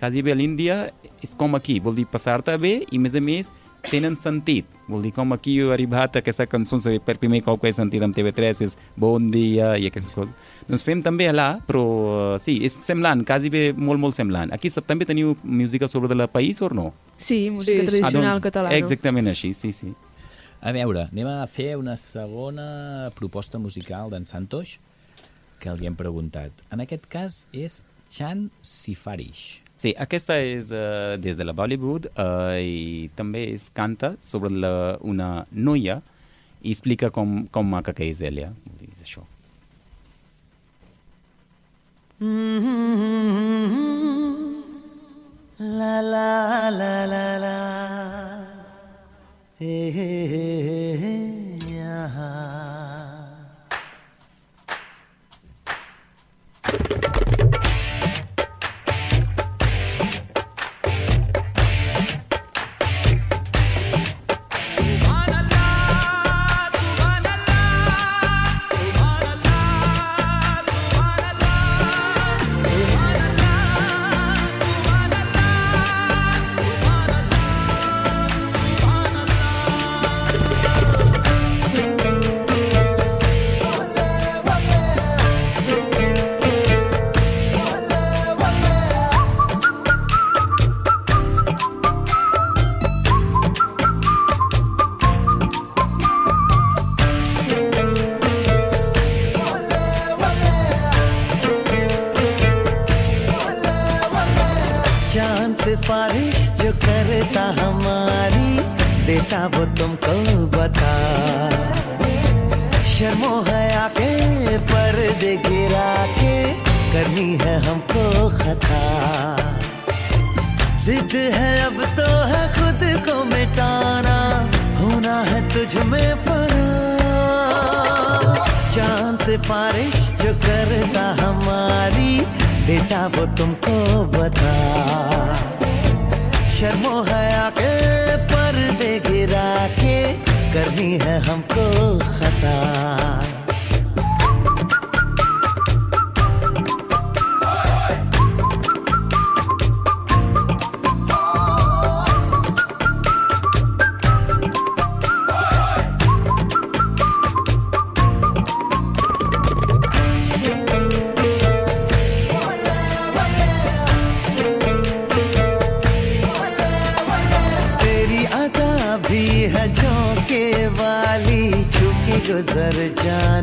quasi 0.00 0.24
bé 0.24 0.32
a 0.32 0.38
l'Índia, 0.38 0.82
és 1.20 1.34
com 1.36 1.54
aquí, 1.58 1.80
vol 1.84 1.98
dir 1.98 2.08
passar-te 2.08 2.56
bé 2.60 2.80
i, 2.86 2.96
a 2.96 3.02
més 3.02 3.16
a 3.16 3.24
més, 3.24 3.52
tenen 3.90 4.16
sentit. 4.20 4.68
Vol 4.90 5.04
dir, 5.06 5.12
com 5.14 5.32
aquí 5.36 5.56
he 5.60 5.68
arribat 5.72 6.16
a 6.16 6.22
aquesta 6.24 6.46
cançó 6.50 6.80
per 7.04 7.16
primer 7.22 7.42
cop 7.46 7.60
que 7.62 7.70
he 7.70 7.72
sentit 7.76 8.02
en 8.02 8.12
TV3 8.16 8.64
és 8.66 8.76
Bon 8.98 9.30
dia 9.30 9.76
i 9.78 9.86
aquestes 9.86 10.12
coses. 10.16 10.34
Doncs 10.66 10.82
fem 10.86 11.02
també 11.02 11.28
allà, 11.30 11.60
però 11.66 11.84
uh, 12.34 12.38
sí, 12.42 12.58
és 12.66 12.74
semblant, 12.86 13.22
quasi 13.26 13.50
bé 13.52 13.70
molt, 13.76 14.02
molt 14.02 14.18
semblant. 14.18 14.52
Aquí 14.52 14.70
també 14.82 15.06
teniu 15.06 15.36
música 15.42 15.88
sobre 15.88 16.12
el 16.12 16.26
país 16.28 16.60
o 16.62 16.68
no? 16.74 16.90
Sí, 17.16 17.50
música 17.50 17.80
Sí, 17.80 17.86
sí. 17.86 17.90
tradicional 17.90 18.30
Ah, 18.30 18.38
doncs, 18.38 18.44
catalana. 18.48 18.76
Exactament 18.76 19.30
així, 19.30 19.54
sí, 19.54 19.72
sí. 19.72 19.94
A 20.60 20.72
veure, 20.76 21.06
anem 21.08 21.28
a 21.30 21.46
fer 21.48 21.76
una 21.78 21.96
segona 21.96 23.10
proposta 23.16 23.58
musical 23.58 24.10
d'en 24.12 24.26
Santos 24.26 24.78
que 25.60 25.72
li 25.76 25.86
hem 25.88 25.96
preguntat. 25.96 26.52
En 26.72 26.80
aquest 26.84 27.06
cas 27.08 27.46
és 27.52 27.80
Chan 28.10 28.50
Sifarish. 28.60 29.62
Sí, 29.80 29.94
aquesta 29.96 30.36
és 30.44 30.68
uh, 30.68 31.16
des 31.16 31.38
de 31.38 31.44
la 31.46 31.54
Bollywood 31.56 32.10
uh, 32.12 32.52
i 32.60 33.08
també 33.16 33.46
es 33.54 33.70
canta 33.72 34.12
sobre 34.20 34.52
la, 34.52 34.72
una 35.00 35.46
noia 35.50 36.02
i 36.60 36.74
explica 36.74 37.08
com, 37.08 37.46
com 37.48 37.70
maca 37.72 37.94
que 37.96 38.04
és 38.12 38.20
ella. 38.20 38.50
És 38.84 39.06
això. 39.06 39.24
La 45.80 45.94
la 46.04 46.68
la 46.76 46.92
la 47.08 47.24
la. 47.40 47.56
Hey, 49.60 49.88
hey, 49.96 50.28
hey, 50.28 50.92
hey, 51.00 51.72
yeah. 51.72 52.00
चांद 52.20 52.79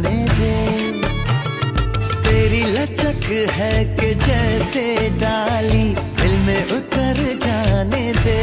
जाने 0.07 0.25
दे 0.39 0.55
तेरी 2.23 2.63
लचक 2.63 3.25
है 3.51 3.73
कि 3.95 4.13
जैसे 4.15 4.85
डाली 5.19 5.83
दिल 6.19 6.39
में 6.39 6.71
उतर 6.71 7.17
जाने 7.43 8.13
दे 8.23 8.39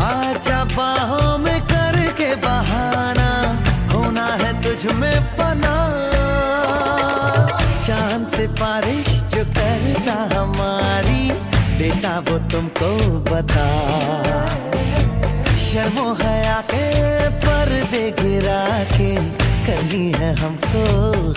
आजा 0.00 0.64
बाहों 0.64 1.38
में 1.38 1.60
करके 1.62 2.34
बहाना, 2.34 3.30
होना 3.92 4.26
है 4.40 4.52
तुझ 4.62 4.92
में 4.92 5.20
फना। 5.36 5.76
चाँद 7.86 8.26
से 8.36 8.46
बारिश 8.60 9.08
जो 9.34 9.44
करता 9.58 10.16
हमारी 10.34 11.30
बेटा 11.78 12.18
वो 12.18 12.38
तुमको 12.48 12.94
बता। 13.30 13.68
शर्मो 15.58 16.12
हया 16.22 16.60
के 16.70 16.86
पर्दे 17.44 18.10
गिरा 18.20 18.62
के 18.96 19.37
करनी 19.67 20.11
है 20.11 20.29
हमको 20.41 20.83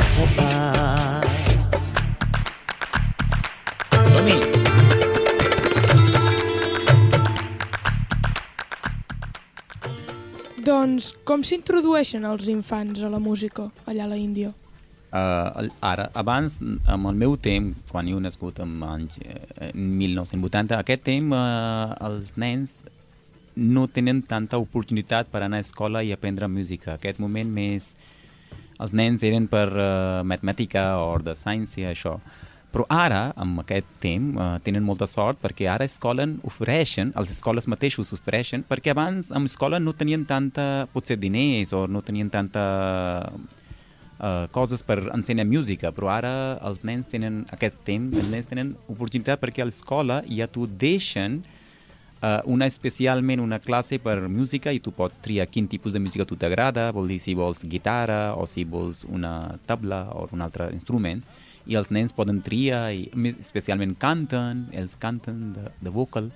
खता 0.02 0.50
Som-hi! 4.10 4.38
Doncs 10.66 11.12
com 11.28 11.42
s'introdueixen 11.46 12.24
els 12.26 12.48
infants 12.50 13.02
a 13.02 13.10
la 13.12 13.20
música 13.22 13.70
allà 13.86 14.06
a 14.06 14.12
la 14.14 14.20
Índia? 14.20 14.52
Uh, 15.16 15.70
ara, 15.80 16.08
abans, 16.18 16.58
amb 16.90 17.08
el 17.08 17.14
meu 17.16 17.36
temps, 17.40 17.78
quan 17.92 18.08
jo 18.10 18.18
he 18.18 18.24
nascut 18.24 18.58
en 18.60 18.74
anys 18.84 19.20
eh, 19.22 19.38
en 19.70 19.94
1980, 20.00 20.74
aquest 20.82 21.04
temps 21.06 21.32
uh, 21.32 21.94
els 22.08 22.34
nens 22.36 22.80
no 23.56 23.86
tenen 23.88 24.20
tanta 24.26 24.58
oportunitat 24.60 25.30
per 25.32 25.44
anar 25.46 25.62
a 25.62 25.64
escola 25.64 26.02
i 26.04 26.12
aprendre 26.12 26.50
música. 26.50 26.96
Aquest 26.96 27.22
moment 27.22 27.48
més 27.48 27.94
els 28.81 28.93
nens 28.97 29.23
eren 29.23 29.47
per 29.51 29.67
uh, 29.71 30.21
matemàtica 30.27 30.95
o 31.01 31.13
de 31.21 31.35
ciència, 31.37 31.91
això. 31.91 32.17
Però 32.71 32.85
ara, 32.87 33.33
amb 33.35 33.59
aquest 33.61 33.87
temps, 34.03 34.37
uh, 34.39 34.57
tenen 34.63 34.85
molta 34.87 35.07
sort 35.09 35.41
perquè 35.43 35.67
ara 35.69 35.87
escolen 35.87 36.37
ofereixen, 36.47 37.11
els 37.19 37.33
escoles 37.33 37.67
mateixos 37.67 38.13
ofereixen, 38.15 38.63
perquè 38.67 38.95
abans 38.95 39.31
amb 39.35 39.49
escola 39.51 39.79
no 39.79 39.93
tenien 39.93 40.25
tanta, 40.25 40.87
potser 40.93 41.19
diners 41.19 41.73
o 41.75 41.85
no 41.91 42.01
tenien 42.01 42.31
tanta 42.31 42.63
uh, 43.29 44.47
coses 44.55 44.85
per 44.87 45.01
ensenyar 45.11 45.49
música, 45.49 45.91
però 45.91 46.13
ara 46.15 46.35
els 46.63 46.85
nens 46.87 47.11
tenen 47.11 47.43
aquest 47.51 47.83
temps, 47.87 48.15
els 48.17 48.31
nens 48.31 48.47
tenen 48.47 48.77
oportunitat 48.87 49.43
perquè 49.43 49.65
a 49.65 49.67
l'escola 49.67 50.21
ja 50.31 50.47
t'ho 50.47 50.69
deixen 50.79 51.41
uh, 51.43 51.60
una 52.45 52.67
especialment 52.69 53.41
una 53.41 53.57
classe 53.57 53.97
per 53.97 54.19
música 54.29 54.69
i 54.69 54.79
tu 54.79 54.91
pots 54.93 55.17
triar 55.25 55.47
quin 55.49 55.65
tipus 55.67 55.95
de 55.95 55.99
música 55.99 56.25
tu 56.29 56.35
t'agrada, 56.37 56.91
vol 56.93 57.07
dir 57.09 57.17
si 57.19 57.33
vols 57.33 57.63
guitarra 57.65 58.35
o 58.37 58.45
si 58.45 58.61
vols 58.63 59.05
una 59.09 59.57
tabla 59.65 60.03
o 60.13 60.27
un 60.31 60.45
altre 60.45 60.69
instrument 60.75 61.23
i 61.65 61.77
els 61.77 61.91
nens 61.93 62.13
poden 62.13 62.41
triar 62.45 62.89
i 62.93 63.07
més 63.13 63.39
especialment 63.41 63.95
canten, 63.99 64.67
els 64.73 64.97
canten 65.01 65.51
de, 65.55 65.67
de 65.81 65.93
vocal 65.93 66.29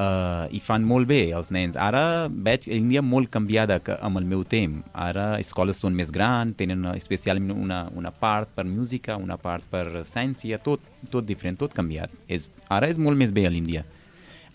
uh, 0.00 0.46
i 0.50 0.60
fan 0.64 0.84
molt 0.86 1.08
bé 1.10 1.20
els 1.36 1.50
nens. 1.54 1.78
Ara 1.78 2.28
veig 2.30 2.68
Índia 2.72 3.02
molt 3.02 3.30
canviada 3.32 3.80
que 3.84 3.96
amb 4.00 4.20
el 4.20 4.26
meu 4.28 4.42
temps. 4.44 4.82
Ara 4.92 5.32
escoles 5.40 5.80
són 5.82 5.96
més 5.96 6.12
grans, 6.14 6.56
tenen 6.58 6.84
uh, 6.86 6.96
especialment 6.98 7.54
una, 7.56 7.84
una 7.96 8.10
part 8.10 8.50
per 8.56 8.66
música, 8.68 9.18
una 9.20 9.38
part 9.40 9.66
per 9.70 10.04
ciència, 10.08 10.60
tot, 10.62 10.84
tot 11.10 11.26
diferent, 11.26 11.60
tot 11.60 11.76
canviat. 11.76 12.12
És, 12.28 12.50
ara 12.68 12.90
és 12.90 12.98
molt 12.98 13.20
més 13.20 13.34
bé 13.34 13.46
a 13.46 13.54
l'Índia. 13.54 13.86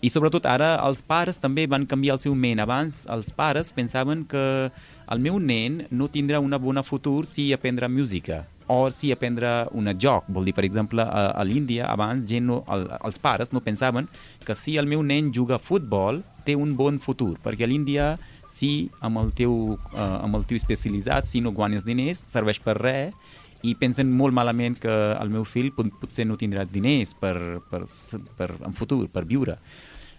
I 0.04 0.10
sobretot 0.12 0.44
ara 0.44 0.74
els 0.84 1.00
pares 1.00 1.38
també 1.40 1.64
van 1.66 1.86
canviar 1.88 2.16
el 2.16 2.22
seu 2.22 2.34
ment. 2.36 2.60
Abans 2.60 3.04
els 3.12 3.30
pares 3.32 3.72
pensaven 3.72 4.26
que 4.28 4.44
el 5.08 5.22
meu 5.24 5.38
nen 5.40 5.86
no 5.90 6.10
tindrà 6.12 6.42
una 6.42 6.60
bona 6.60 6.84
futur 6.84 7.24
si 7.26 7.48
aprendrà 7.56 7.88
música 7.88 8.44
o 8.66 8.90
si 8.90 9.12
aprendre 9.12 9.68
un 9.72 9.88
joc. 9.98 10.26
Vol 10.28 10.44
dir, 10.48 10.54
per 10.54 10.64
exemple, 10.66 11.02
a, 11.02 11.30
a 11.30 11.44
l'Índia, 11.46 11.86
abans 11.86 12.26
gent 12.26 12.46
no, 12.50 12.62
el, 12.68 12.88
els 13.06 13.18
pares 13.22 13.52
no 13.54 13.62
pensaven 13.62 14.08
que 14.44 14.56
si 14.58 14.76
el 14.76 14.90
meu 14.90 15.02
nen 15.06 15.32
juga 15.32 15.56
a 15.56 15.62
futbol 15.62 16.22
té 16.44 16.56
un 16.58 16.74
bon 16.76 16.98
futur, 17.02 17.36
perquè 17.42 17.64
a 17.64 17.70
l'Índia 17.70 18.16
si 18.56 18.90
amb 19.04 19.20
el 19.20 19.32
teu, 19.36 19.76
uh, 19.76 20.18
amb 20.24 20.38
el 20.38 20.46
teu 20.48 20.58
especialitzat, 20.58 21.28
si 21.28 21.42
no 21.44 21.52
guanyes 21.52 21.84
diners, 21.86 22.22
serveix 22.32 22.60
per 22.62 22.78
res 22.80 23.12
i 23.64 23.74
pensen 23.78 24.10
molt 24.12 24.34
malament 24.36 24.76
que 24.80 24.94
el 25.16 25.30
meu 25.32 25.44
fill 25.48 25.72
pot, 25.76 25.88
potser 26.00 26.26
no 26.26 26.36
tindrà 26.36 26.66
diners 26.68 27.14
per, 27.18 27.36
per, 27.70 27.84
per, 28.38 28.50
en 28.66 28.74
futur, 28.76 29.06
per 29.12 29.24
viure. 29.28 29.56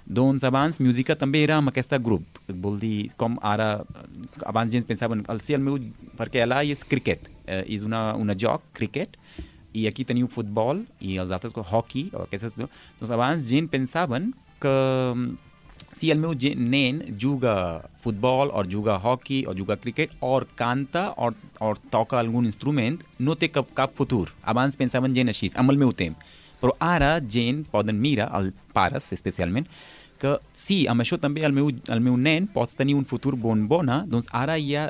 Doncs 0.07 0.45
abans 0.47 0.79
música 0.79 1.17
també 1.19 1.41
era 1.43 1.57
amb 1.59 1.67
aquest 1.67 1.91
grup, 1.99 2.39
vol 2.47 2.77
dir, 2.79 3.09
com 3.19 3.35
ara, 3.43 3.83
abans 4.47 4.71
gent 4.71 4.87
pensaven, 4.87 5.25
el, 5.27 5.41
sí, 5.43 5.53
el 5.57 5.65
meu, 5.65 5.75
perquè 6.15 6.45
allà 6.45 6.61
és 6.63 6.85
cricket, 6.87 7.27
eh, 7.43 7.65
és 7.67 7.83
una, 7.83 8.13
una 8.15 8.35
joc, 8.39 8.63
cricket, 8.77 9.17
i 9.75 9.83
aquí 9.89 10.05
teniu 10.07 10.29
futbol 10.31 10.85
i 11.03 11.17
els 11.19 11.33
altres 11.35 11.51
hockey, 11.57 12.07
o 12.15 12.23
aquestes, 12.23 12.55
doncs 12.55 13.11
abans 13.11 13.43
gent 13.49 13.67
pensaven 13.67 14.31
que 14.63 14.73
si 15.91 16.11
el 16.11 16.19
meu 16.19 16.33
nen 16.55 17.17
juga 17.17 17.83
futbol 18.03 18.51
o 18.53 18.63
juga 18.63 18.97
hockey 18.97 19.45
o 19.47 19.53
juga 19.53 19.77
cricket 19.77 20.11
o 20.19 20.41
canta 20.55 21.13
o, 21.17 21.31
toca 21.89 22.19
algun 22.19 22.45
instrument, 22.45 23.01
no 23.19 23.35
té 23.35 23.47
cap, 23.49 23.67
cap 23.73 23.93
futur. 23.95 24.29
Abans 24.43 24.75
pensaven 24.75 25.13
gent 25.13 25.29
així, 25.29 25.51
amb 25.55 25.71
el 25.71 25.77
meu 25.77 25.91
temps. 25.91 26.17
Però 26.61 26.73
ara 26.79 27.19
gent 27.21 27.65
poden 27.71 27.99
mirar, 28.01 28.31
els 28.33 28.53
pares 28.73 29.11
especialment, 29.13 29.67
que 30.17 30.37
sí, 30.53 30.87
amb 30.89 31.01
això 31.01 31.19
també 31.21 31.43
el 31.45 31.53
meu, 31.53 31.69
el 31.69 32.01
meu 32.01 32.17
nen 32.17 32.47
pot 32.49 32.71
tenir 32.73 32.95
un 32.97 33.05
futur 33.05 33.35
bon 33.37 33.67
bona, 33.67 34.03
doncs 34.09 34.29
ara 34.33 34.57
hi 34.57 34.73
ha 34.75 34.89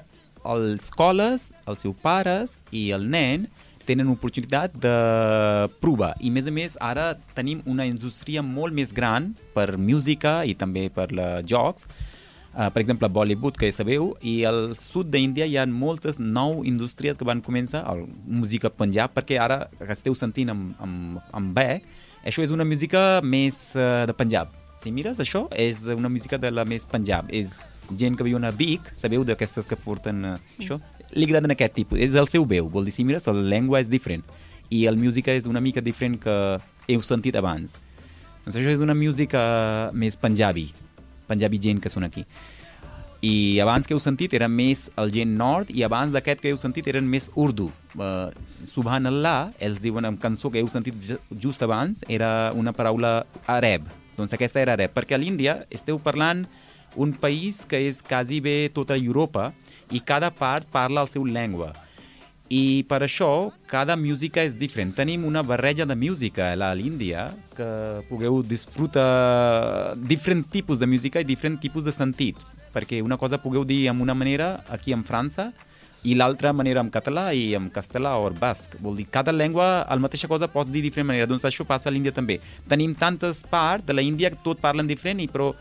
les 0.56 0.80
escoles, 0.80 1.52
els 1.68 1.84
seus 1.84 1.96
pares 2.02 2.62
i 2.72 2.90
el 2.96 3.10
nen 3.12 3.50
tenen 3.88 4.12
oportunitat 4.12 4.76
de 4.84 4.94
provar. 5.82 6.14
I, 6.20 6.30
a 6.30 6.36
més 6.36 6.50
a 6.50 6.54
més, 6.54 6.76
ara 6.84 7.14
tenim 7.38 7.64
una 7.70 7.88
indústria 7.88 8.44
molt 8.44 8.76
més 8.76 8.94
gran 8.96 9.32
per 9.56 9.78
música 9.80 10.42
i 10.46 10.56
també 10.60 10.88
per 10.94 11.10
la 11.16 11.30
jocs. 11.48 11.88
Uh, 12.58 12.72
per 12.74 12.82
exemple, 12.82 13.06
Bollywood, 13.14 13.58
que 13.60 13.70
ja 13.70 13.76
sabeu, 13.76 14.16
i 14.26 14.40
al 14.50 14.74
sud 14.80 15.12
d'Índia 15.14 15.46
hi 15.46 15.60
ha 15.62 15.66
moltes 15.70 16.18
nou 16.18 16.64
indústries 16.66 17.20
que 17.20 17.28
van 17.28 17.44
començar, 17.46 17.84
el 17.92 18.08
música 18.26 18.72
Punjab, 18.74 19.14
perquè 19.14 19.38
ara 19.38 19.60
que 19.78 19.92
esteu 19.94 20.18
sentint 20.18 20.50
amb, 20.50 20.72
amb, 20.82 21.20
amb 21.38 21.54
bé, 21.54 21.84
això 22.26 22.42
és 22.42 22.54
una 22.56 22.66
música 22.66 23.22
més 23.22 23.76
uh, 23.78 24.08
de 24.10 24.16
Punjab. 24.18 24.50
Si 24.82 24.94
mires 24.94 25.22
això, 25.22 25.46
és 25.54 25.86
una 25.94 26.10
música 26.10 26.42
de 26.42 26.50
la 26.50 26.66
més 26.66 26.88
Punjab. 26.90 27.30
És 27.30 27.60
gent 27.96 28.18
que 28.18 28.26
viu 28.26 28.38
a 28.38 28.52
Vic, 28.52 28.92
sabeu 28.96 29.24
d'aquestes 29.24 29.66
que 29.66 29.76
porten 29.76 30.24
uh, 30.26 30.38
això? 30.60 30.80
Li 31.14 31.26
agraden 31.26 31.52
aquest 31.52 31.74
tipus, 31.74 32.00
és 32.00 32.16
el 32.16 32.28
seu 32.28 32.46
veu, 32.46 32.68
vol 32.70 32.86
dir, 32.86 32.92
si 32.92 33.04
mires, 33.04 33.28
la 33.28 33.34
llengua 33.34 33.80
és 33.80 33.90
diferent. 33.90 34.24
I 34.70 34.86
la 34.90 34.98
música 34.98 35.32
és 35.32 35.46
una 35.48 35.62
mica 35.62 35.82
diferent 35.82 36.20
que 36.20 36.60
heu 36.88 37.02
sentit 37.04 37.36
abans. 37.36 37.78
Doncs 38.44 38.58
això 38.60 38.72
és 38.72 38.84
una 38.84 38.96
música 38.96 39.92
més 39.94 40.16
Punjabi, 40.20 40.70
Punjabi 41.28 41.60
gent 41.60 41.82
que 41.84 41.92
són 41.92 42.04
aquí. 42.08 42.26
I 43.26 43.58
abans 43.64 43.88
que 43.88 43.96
heu 43.96 44.00
sentit 44.00 44.36
era 44.38 44.48
més 44.48 44.86
el 45.02 45.10
gent 45.12 45.32
nord 45.40 45.72
i 45.74 45.82
abans 45.84 46.14
d'aquest 46.14 46.44
que 46.44 46.52
heu 46.54 46.60
sentit 46.62 46.86
eren 46.92 47.08
més 47.10 47.32
urdu. 47.36 47.72
Uh, 47.98 48.30
Subhanallah, 48.70 49.50
ells 49.60 49.82
diuen 49.82 50.06
en 50.06 50.20
cançó 50.22 50.52
que 50.54 50.62
heu 50.62 50.70
sentit 50.70 51.18
just 51.32 51.64
abans, 51.66 52.06
era 52.08 52.52
una 52.54 52.76
paraula 52.78 53.26
àrab. 53.50 53.90
Doncs 54.18 54.38
aquesta 54.38 54.62
era 54.62 54.78
àrab, 54.78 54.94
perquè 54.94 55.18
a 55.18 55.22
l'Índia 55.22 55.64
esteu 55.74 55.98
parlant 55.98 56.46
un 56.96 57.12
país 57.14 57.66
que 57.66 57.80
és 57.90 58.02
quasi 58.02 58.40
bé 58.40 58.70
tota 58.74 58.98
Europa 58.98 59.52
i 59.92 60.00
cada 60.00 60.32
part 60.32 60.68
parla 60.72 61.04
el 61.04 61.12
seu 61.12 61.26
llengua. 61.26 61.74
I 62.48 62.86
per 62.88 63.02
això 63.04 63.52
cada 63.68 63.98
música 64.00 64.44
és 64.46 64.56
diferent. 64.56 64.94
Tenim 64.96 65.26
una 65.28 65.44
barreja 65.44 65.86
de 65.86 65.96
música 66.00 66.54
a 66.54 66.74
l'Índia 66.76 67.28
que 67.58 67.68
pugueu 68.08 68.40
disfrutar 68.42 69.96
diferents 70.00 70.48
tipus 70.52 70.80
de 70.80 70.88
música 70.88 71.20
i 71.20 71.28
diferents 71.28 71.60
tipus 71.60 71.84
de 71.84 71.92
sentit. 71.92 72.40
Perquè 72.72 73.02
una 73.04 73.18
cosa 73.18 73.42
pugueu 73.42 73.66
dir 73.66 73.88
amb 73.90 74.02
una 74.02 74.16
manera 74.16 74.64
aquí 74.70 74.94
en 74.96 75.04
França 75.04 75.52
i 76.08 76.14
l'altra 76.16 76.54
manera 76.54 76.80
en 76.80 76.92
català 76.94 77.34
i 77.36 77.54
en 77.58 77.68
castellà 77.74 78.16
o 78.16 78.30
basc. 78.32 78.78
Vol 78.80 78.96
dir, 78.96 79.08
cada 79.12 79.34
llengua, 79.34 79.84
la 79.90 80.00
mateixa 80.00 80.30
cosa 80.30 80.48
pots 80.48 80.72
dir 80.72 80.82
de 80.82 80.88
diferent 80.88 81.10
manera. 81.10 81.28
Doncs 81.28 81.44
això 81.50 81.66
passa 81.68 81.90
a 81.90 81.92
l'Índia 81.92 82.14
també. 82.16 82.40
Tenim 82.70 82.94
tantes 82.96 83.44
parts 83.44 83.86
de 83.86 83.94
l'Índia 83.98 84.32
que 84.32 84.40
tot 84.44 84.62
parlen 84.64 84.88
diferent, 84.88 85.20
i 85.20 85.28
però 85.28 85.52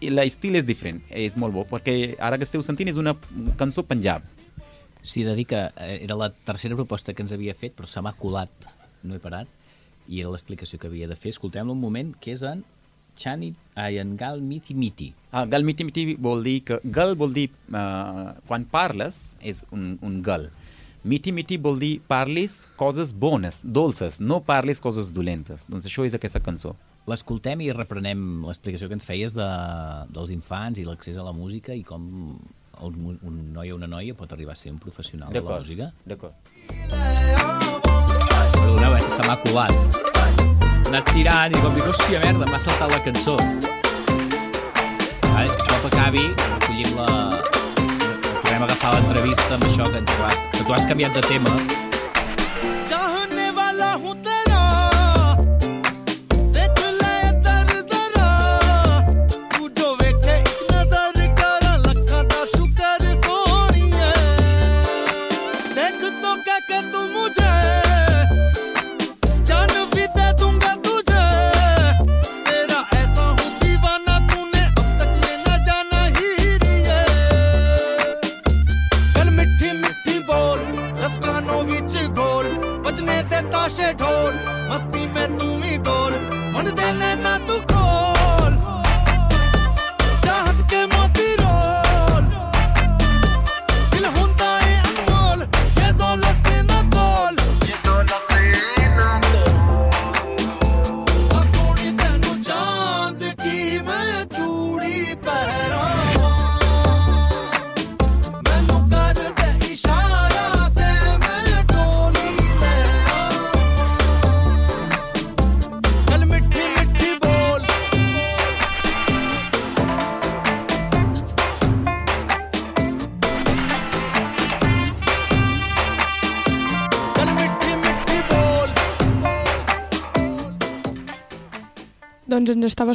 l'estil 0.00 0.58
és 0.58 0.66
diferent. 0.66 1.00
És 1.10 1.36
molt 1.40 1.54
bo, 1.54 1.66
perquè 1.68 2.16
ara 2.20 2.38
que 2.38 2.46
esteu 2.46 2.64
sentint 2.64 2.90
és 2.92 3.00
una 3.00 3.16
cançó 3.56 3.84
Punjab. 3.86 4.24
Sí, 5.00 5.22
he 5.22 5.26
de 5.28 5.36
dir 5.38 5.46
que 5.46 5.60
eh, 5.70 5.98
era 6.02 6.16
la 6.18 6.30
tercera 6.30 6.74
proposta 6.74 7.14
que 7.14 7.22
ens 7.22 7.32
havia 7.32 7.54
fet, 7.54 7.76
però 7.76 7.86
se 7.86 8.02
m'ha 8.02 8.16
colat, 8.18 8.70
no 9.06 9.14
he 9.14 9.22
parat, 9.22 9.50
i 10.08 10.20
era 10.22 10.32
l'explicació 10.32 10.80
que 10.82 10.90
havia 10.90 11.06
de 11.08 11.18
fer. 11.18 11.30
Escoltem 11.34 11.70
un 11.70 11.78
moment, 11.80 12.10
que 12.20 12.34
és 12.34 12.42
en 12.46 12.64
Chani, 13.16 13.54
ai, 13.74 13.98
en 13.98 14.16
Gal 14.16 14.42
Miti 14.44 14.74
Miti. 14.74 15.12
Ah, 15.32 15.46
gal 15.48 15.64
Miti 15.64 15.86
Miti 15.88 16.14
vol 16.20 16.42
dir 16.44 16.58
que... 16.68 16.80
Gal 16.84 17.14
vol 17.16 17.32
dir... 17.32 17.48
Uh, 17.70 18.34
quan 18.48 18.66
parles, 18.68 19.36
és 19.40 19.62
un, 19.72 19.94
un 20.04 20.20
gal. 20.26 20.50
Miti 21.06 21.32
Miti 21.32 21.56
vol 21.62 21.78
dir 21.80 21.94
parlis 22.10 22.58
coses 22.76 23.14
bones, 23.14 23.62
dolces, 23.62 24.20
no 24.20 24.42
parlis 24.44 24.82
coses 24.82 25.14
dolentes. 25.16 25.64
Doncs 25.70 25.88
això 25.88 26.04
és 26.04 26.18
aquesta 26.18 26.42
cançó. 26.42 26.74
L'escoltem 27.06 27.60
i 27.62 27.70
reprenem 27.70 28.42
l'explicació 28.48 28.88
que 28.90 28.96
ens 28.98 29.06
feies 29.06 29.34
de, 29.38 29.46
dels 30.10 30.32
infants 30.34 30.80
i 30.82 30.84
l'accés 30.86 31.14
a 31.14 31.24
la 31.26 31.30
música 31.32 31.74
i 31.74 31.84
com 31.86 32.02
el, 32.82 32.96
un 33.22 33.36
noi 33.54 33.70
o 33.70 33.76
una 33.78 33.86
noia 33.86 34.16
pot 34.18 34.32
arribar 34.34 34.56
a 34.56 34.58
ser 34.58 34.72
un 34.72 34.80
professional 34.82 35.30
de 35.32 35.40
la 35.40 35.58
música. 35.60 35.92
D'acord. 36.04 36.34
Perdoneu, 38.56 38.96
eh, 38.96 39.04
se 39.06 39.22
m'ha 39.22 39.38
colat. 39.44 39.72
He 39.76 40.90
anat 40.90 41.12
tirant 41.12 41.54
i 41.54 41.62
com 41.62 41.78
dic, 41.78 41.86
hòstia 41.86 42.18
merda, 42.26 42.50
m'ha 42.50 42.60
saltat 42.66 42.90
la 42.90 43.00
cançó. 43.06 43.38
Ara, 45.30 45.46
ara 45.46 45.78
que 45.78 45.88
acabi, 45.92 46.24
recollim 46.42 46.90
la... 46.98 47.08
Podem 48.42 48.62
agafar 48.66 48.96
l'entrevista 48.96 49.54
amb 49.54 49.68
això 49.70 49.86
que, 49.94 50.02
tu 50.10 50.22
has, 50.26 50.42
que 50.58 50.64
tu 50.64 50.74
has 50.74 50.90
canviat 50.90 51.14
de 51.14 51.22
tema. 51.30 51.54
Chahne 52.90 53.52
wala 53.54 53.94
hu 54.02 54.18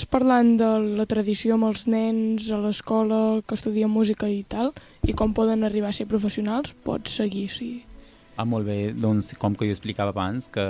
estaves 0.01 0.05
parlant 0.09 0.57
de 0.57 0.97
la 0.97 1.05
tradició 1.05 1.55
amb 1.55 1.67
els 1.69 1.85
nens 1.87 2.49
a 2.51 2.57
l'escola 2.57 3.41
que 3.45 3.53
estudien 3.55 3.89
música 3.89 4.27
i 4.27 4.43
tal, 4.43 4.73
i 5.05 5.13
com 5.13 5.33
poden 5.33 5.63
arribar 5.63 5.89
a 5.89 5.93
ser 5.93 6.07
professionals. 6.07 6.73
Pots 6.83 7.11
seguir, 7.19 7.49
sí. 7.49 7.83
Ah, 8.37 8.45
molt 8.45 8.65
bé. 8.65 8.93
Doncs, 8.93 9.35
com 9.37 9.53
que 9.53 9.65
jo 9.67 9.71
explicava 9.75 10.09
abans, 10.11 10.47
que 10.49 10.61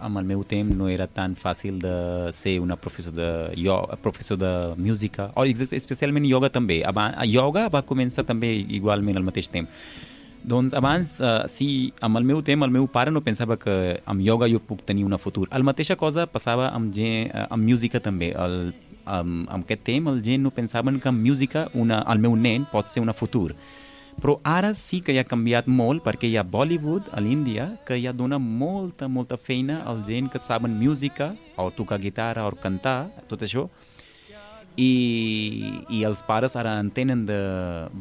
amb 0.00 0.18
el 0.18 0.24
meu 0.24 0.44
temps 0.44 0.74
no 0.76 0.88
era 0.88 1.06
tan 1.06 1.34
fàcil 1.36 1.78
de 1.80 2.30
ser 2.32 2.58
una 2.60 2.76
professor 2.76 3.14
de, 3.14 3.54
jo, 3.56 3.78
professor 4.02 4.36
de 4.36 4.74
música, 4.76 5.30
o 5.34 5.44
ex- 5.46 5.72
especialment 5.72 6.26
ioga 6.26 6.50
també. 6.50 6.82
Abans, 6.84 7.16
ioga 7.30 7.68
va 7.72 7.82
començar 7.86 8.26
també 8.26 8.52
igualment 8.68 9.16
al 9.16 9.24
mateix 9.24 9.48
temps. 9.48 9.70
Doncs 10.44 10.74
abans, 10.76 11.18
uh, 11.24 11.46
sí, 11.48 11.94
amb 12.04 12.18
el 12.20 12.24
meu 12.28 12.42
temps, 12.44 12.66
el 12.66 12.72
meu 12.72 12.84
pare 12.86 13.10
no 13.10 13.22
pensava 13.24 13.56
que 13.56 14.00
amb 14.04 14.20
ioga 14.20 14.48
jo 14.52 14.60
puc 14.60 14.82
tenir 14.84 15.06
una 15.08 15.16
futur. 15.16 15.46
La 15.48 15.64
mateixa 15.64 15.96
cosa 15.96 16.26
passava 16.28 16.68
amb, 16.68 16.92
gent, 16.92 17.30
uh, 17.32 17.46
amb 17.54 17.64
música 17.64 18.00
també. 18.00 18.34
El, 18.36 18.74
amb, 19.06 19.46
amb 19.48 19.64
aquest 19.64 19.86
temps, 19.88 20.10
el 20.12 20.20
gent 20.24 20.44
no 20.44 20.52
pensaven 20.52 21.00
que 21.00 21.08
amb 21.08 21.24
música 21.24 21.70
una, 21.72 22.02
el 22.12 22.20
meu 22.20 22.36
nen 22.36 22.68
pot 22.72 22.92
ser 22.92 23.00
una 23.00 23.16
futur. 23.16 23.54
Però 24.20 24.36
ara 24.46 24.74
sí 24.78 25.00
que 25.00 25.14
ja 25.16 25.24
ha 25.24 25.28
canviat 25.28 25.66
molt 25.66 26.04
perquè 26.04 26.28
hi 26.28 26.36
ha 26.38 26.44
Bollywood 26.46 27.08
a 27.10 27.22
l'Índia 27.24 27.70
que 27.88 27.96
ja 27.98 28.12
dona 28.12 28.38
molta, 28.38 29.08
molta 29.08 29.40
feina 29.40 29.80
al 29.88 30.04
gent 30.06 30.28
que 30.30 30.42
saben 30.44 30.76
música, 30.78 31.32
o 31.56 31.70
tocar 31.72 31.98
guitarra, 31.98 32.44
o 32.46 32.52
cantar, 32.54 33.08
tot 33.32 33.42
això. 33.42 33.66
I, 34.76 35.84
i 35.94 36.00
els 36.02 36.24
pares 36.26 36.56
ara 36.58 36.72
entenen 36.82 37.26
de 37.28 37.38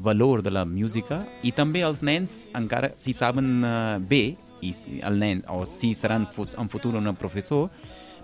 valor 0.01 0.41
de 0.41 0.49
la 0.49 0.63
música 0.65 1.19
i 1.45 1.51
també 1.53 1.83
els 1.86 2.01
nens 2.01 2.47
encara 2.57 2.89
si 2.97 3.13
saben 3.13 3.62
uh, 3.62 3.99
bé 4.01 4.33
i 4.65 4.71
el 5.05 5.19
nen 5.21 5.43
o 5.53 5.67
si 5.69 5.93
seran 5.93 6.25
en 6.57 6.71
futur 6.73 6.95
un 6.97 7.12
professor 7.13 7.69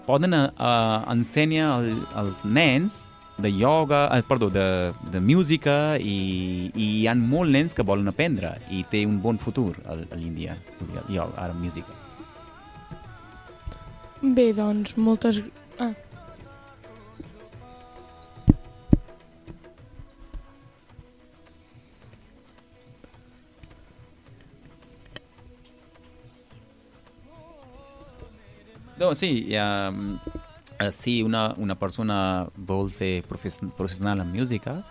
poden 0.07 0.33
uh, 0.33 1.05
ensenyar 1.13 1.75
el, 1.77 2.01
als 2.17 2.41
nens 2.43 2.97
de 3.39 3.51
yoga, 3.55 4.09
eh, 4.17 4.23
perdó, 4.27 4.49
de, 4.49 4.93
de 5.11 5.19
música 5.19 5.97
i, 5.97 6.71
i 6.75 6.87
hi 6.99 7.07
ha 7.07 7.15
molts 7.15 7.53
nens 7.53 7.75
que 7.75 7.85
volen 7.87 8.11
aprendre 8.11 8.55
i 8.71 8.83
té 8.91 9.05
un 9.07 9.19
bon 9.23 9.39
futur 9.39 9.71
a, 9.85 9.95
l'Índia, 10.17 10.57
jo, 11.07 11.29
ara 11.37 11.55
música. 11.55 11.95
Bé, 14.21 14.51
doncs, 14.53 14.97
moltes... 14.99 15.41
Ah, 15.79 15.93
No, 28.99 29.15
sí, 29.15 29.49
um, 29.55 30.15
uh, 30.15 30.91
si 30.91 31.23
una, 31.23 31.53
una 31.57 31.75
persona 31.79 32.49
vol 32.55 32.91
ser 32.91 33.23
profes 33.23 33.59
professional 33.77 34.19
en 34.19 34.33
música, 34.33 34.83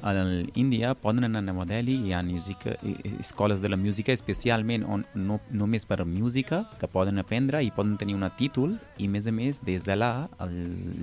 a 0.00 0.14
l'Índia 0.14 0.94
poden 0.94 1.26
anar 1.26 1.42
a 1.50 1.52
Modeli, 1.52 1.96
hi 2.06 2.14
ha 2.14 2.22
música, 2.22 2.76
escoles 3.18 3.60
de 3.60 3.68
la 3.68 3.76
música 3.76 4.14
especialment 4.14 4.86
on 4.88 5.04
no 5.14 5.40
només 5.50 5.84
per 5.84 6.06
música 6.06 6.62
que 6.80 6.88
poden 6.88 7.18
aprendre 7.18 7.60
i 7.60 7.72
poden 7.74 7.98
tenir 8.00 8.14
un 8.16 8.24
títol 8.38 8.78
i 8.96 9.10
a 9.10 9.12
més 9.12 9.26
a 9.26 9.34
més 9.34 9.60
des 9.66 9.84
de 9.84 9.98
là 9.98 10.30
el 10.40 10.54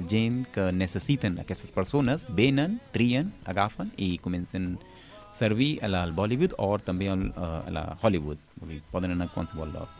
gent 0.10 0.48
que 0.56 0.72
necessiten 0.72 1.38
aquestes 1.44 1.76
persones 1.76 2.26
venen, 2.30 2.80
trien, 2.96 3.36
agafen 3.46 3.92
i 3.98 4.16
comencen 4.18 4.78
a 4.80 5.06
servir 5.32 5.80
a 5.84 5.88
la, 5.88 6.06
Bollywood 6.08 6.56
o 6.58 6.78
també 6.80 7.10
al, 7.12 7.30
a 7.36 7.70
la 7.72 7.86
Hollywood, 8.02 8.42
poden 8.92 9.14
anar 9.14 9.30
a 9.30 9.36
qualsevol 9.36 9.74
lloc. 9.76 9.97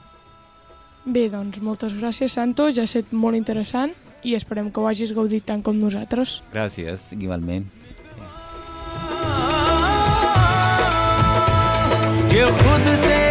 Bé, 1.08 1.30
doncs 1.32 1.62
moltes 1.64 1.96
gràcies, 1.96 2.34
Santos. 2.36 2.76
Ja 2.76 2.84
ha 2.84 2.90
estat 2.90 3.14
molt 3.16 3.40
interessant 3.40 3.94
i 4.28 4.36
esperem 4.36 4.68
que 4.72 4.82
ho 4.84 4.90
hagis 4.90 5.14
gaudit 5.16 5.46
tant 5.48 5.64
com 5.64 5.80
nosaltres. 5.80 6.42
Gràcies, 6.52 7.08
igualment. 7.16 7.70
Eu 12.38 12.52
vou 12.52 12.78
dizer 12.92 13.27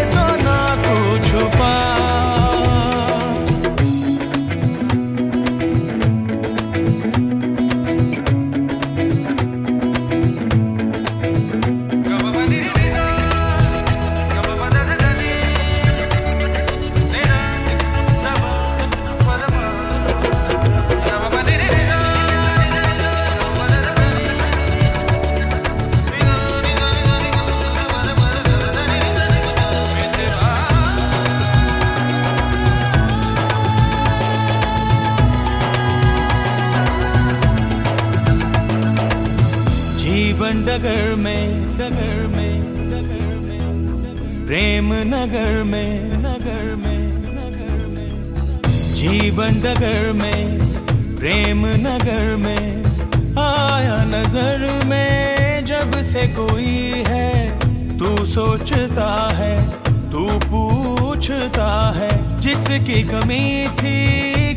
कमी 63.05 63.45
थी 63.81 63.97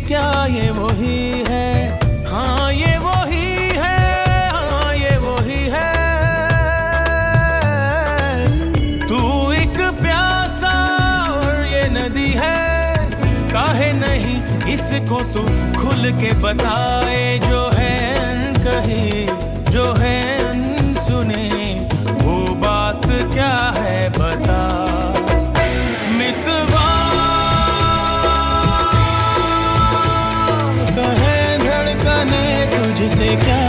क्या 0.07 0.45
ये 0.55 0.69
वही 0.71 1.43
है? 1.47 1.67
हाँ 2.31 2.71
ये 2.73 2.97
वही 2.97 3.47
है 3.77 3.97
हाँ 4.53 4.93
ये 4.95 5.15
वही 5.25 5.61
है। 5.73 5.91
तू 9.07 9.19
एक 9.61 9.77
प्यासा 10.01 10.73
और 11.35 11.65
ये 11.65 11.83
नदी 11.99 12.29
है, 12.41 12.55
काहे 13.53 13.91
नहीं 13.99 14.35
इसको 14.73 15.19
तू 15.33 15.43
खुल 15.81 16.11
के 16.21 16.33
बताए 16.43 16.98
Seigneur. 33.19 33.68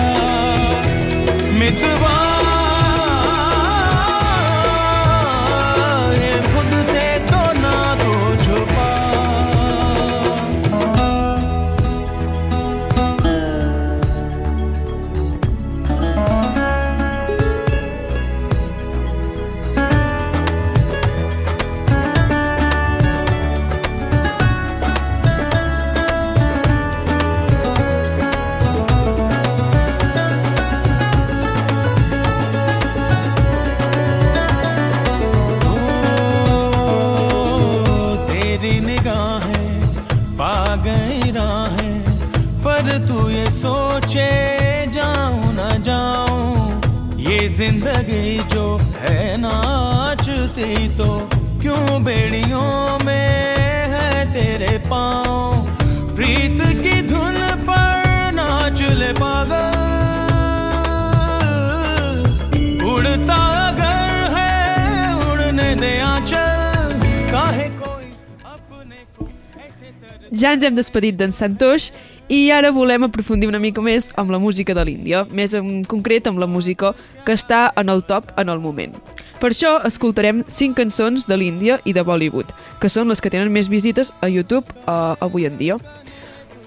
Ens 70.60 70.68
hem 70.68 70.76
despedit 70.76 71.16
d'en 71.16 71.32
Santosh 71.32 71.88
i 72.28 72.50
ara 72.52 72.68
volem 72.74 73.06
aprofundir 73.06 73.48
una 73.48 73.58
mica 73.58 73.80
més 73.80 74.10
amb 74.20 74.30
la 74.30 74.38
música 74.38 74.74
de 74.76 74.82
l'Índia, 74.84 75.22
més 75.32 75.54
en 75.56 75.80
concret 75.88 76.26
amb 76.28 76.38
la 76.38 76.46
música 76.46 76.92
que 77.24 77.32
està 77.32 77.70
en 77.80 77.88
el 77.88 78.02
top 78.04 78.28
en 78.36 78.52
el 78.52 78.60
moment. 78.60 78.92
Per 79.40 79.48
això 79.54 79.78
escoltarem 79.88 80.42
cinc 80.52 80.76
cançons 80.76 81.24
de 81.24 81.38
l'Índia 81.40 81.78
i 81.88 81.94
de 81.96 82.04
Bollywood, 82.04 82.52
que 82.80 82.90
són 82.92 83.08
les 83.08 83.24
que 83.24 83.32
tenen 83.32 83.48
més 83.48 83.70
visites 83.72 84.12
a 84.20 84.28
YouTube 84.28 84.68
uh, 84.84 85.16
avui 85.24 85.48
en 85.48 85.56
dia. 85.56 85.78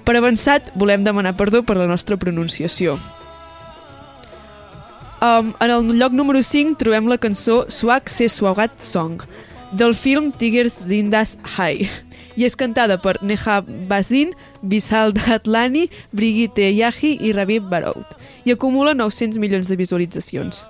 Per 0.04 0.16
avançat, 0.18 0.72
volem 0.74 1.06
demanar 1.06 1.36
perdó 1.38 1.62
per 1.62 1.78
la 1.78 1.86
nostra 1.88 2.18
pronunciació. 2.18 2.98
Um, 5.22 5.54
en 5.62 5.70
el 5.70 5.94
lloc 6.02 6.18
número 6.18 6.42
5 6.42 6.82
trobem 6.82 7.06
la 7.08 7.22
cançó 7.22 7.68
Swag 7.70 8.10
Se 8.10 8.26
Swagat 8.28 8.82
Song, 8.82 9.22
del 9.72 9.94
film 9.94 10.34
Tigers 10.34 10.82
Zindas 10.90 11.38
High, 11.46 11.88
i 12.36 12.48
és 12.48 12.56
cantada 12.60 13.00
per 13.02 13.18
Neha 13.22 13.62
Bazin, 13.90 14.34
Vishal 14.62 15.14
Datlani, 15.18 15.90
Brigitte 16.12 16.70
Yahi 16.72 17.18
i 17.22 17.34
Raviv 17.34 17.70
Barout, 17.70 18.18
i 18.46 18.56
acumula 18.56 18.94
900 18.94 19.40
milions 19.42 19.70
de 19.70 19.80
visualitzacions. 19.80 20.64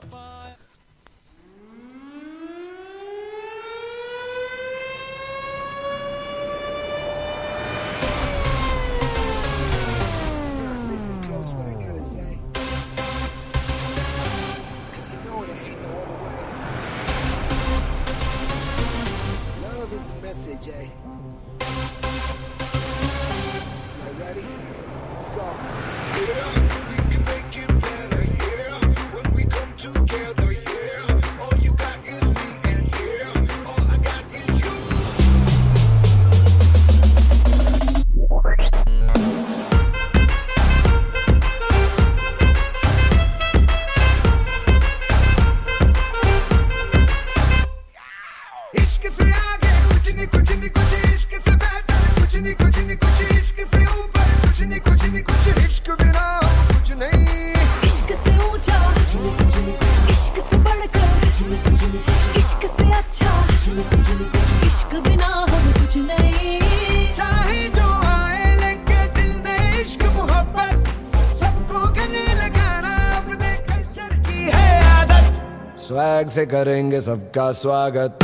से 76.33 76.45
करेंगे 76.45 77.01
सबका 77.01 77.51
स्वागत। 77.51 78.22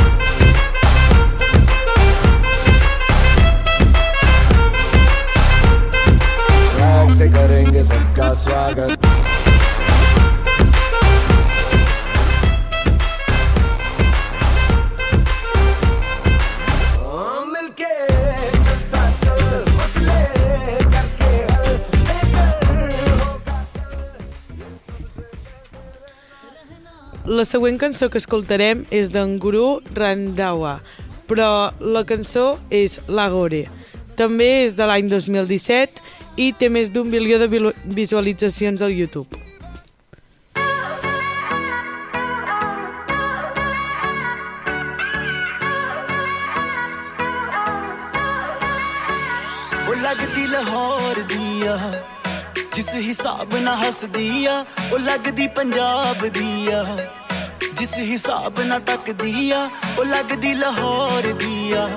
La 27.29 27.45
següent 27.45 27.79
cançó 27.81 28.09
que 28.09 28.19
escoltarem 28.21 28.83
és 28.91 29.09
d'en 29.13 29.37
Guru 29.41 29.79
Randhawa, 29.95 30.75
però 31.27 31.71
la 31.81 32.03
cançó 32.05 32.57
és 32.69 32.99
L'Agore. 33.07 33.63
També 34.15 34.49
és 34.65 34.75
de 34.77 34.85
l'any 34.85 35.09
2017 35.09 36.03
i 36.37 36.51
té 36.53 36.69
més 36.69 36.91
d'un 36.93 37.09
bilió 37.09 37.39
de 37.39 37.47
vilu- 37.47 37.73
visualitzacions 37.85 38.81
al 38.81 38.93
YouTube. 38.93 39.41
ਉਹ 49.87 49.95
ਲੱਗਦੀ 49.95 50.45
ਲਾਹੌਰ 50.47 51.21
ਦੀਆ 51.21 51.77
ਜਿਸ 52.69 52.93
ਹਿਸਾਬ 52.97 53.55
ਨਾਲ 53.55 53.77
ਹੱਸਦੀ 53.77 54.45
ਆ 54.45 54.63
ਉਹ 54.91 54.97
ਲੱਗਦੀ 54.99 55.47
ਪੰਜਾਬ 55.55 56.25
ਦੀਆ 56.29 56.83
ਜਿਸ 57.77 57.97
ਹਿਸਾਬ 57.99 58.59
ਨਾਲ 58.61 58.79
ਤੱਕਦੀ 58.81 59.49
ਆ 59.51 59.69
ਉਹ 59.97 60.05
ਲੱਗਦੀ 60.05 60.53
ਲਾਹੌਰ 60.53 61.31
ਦੀਆ 61.33 61.87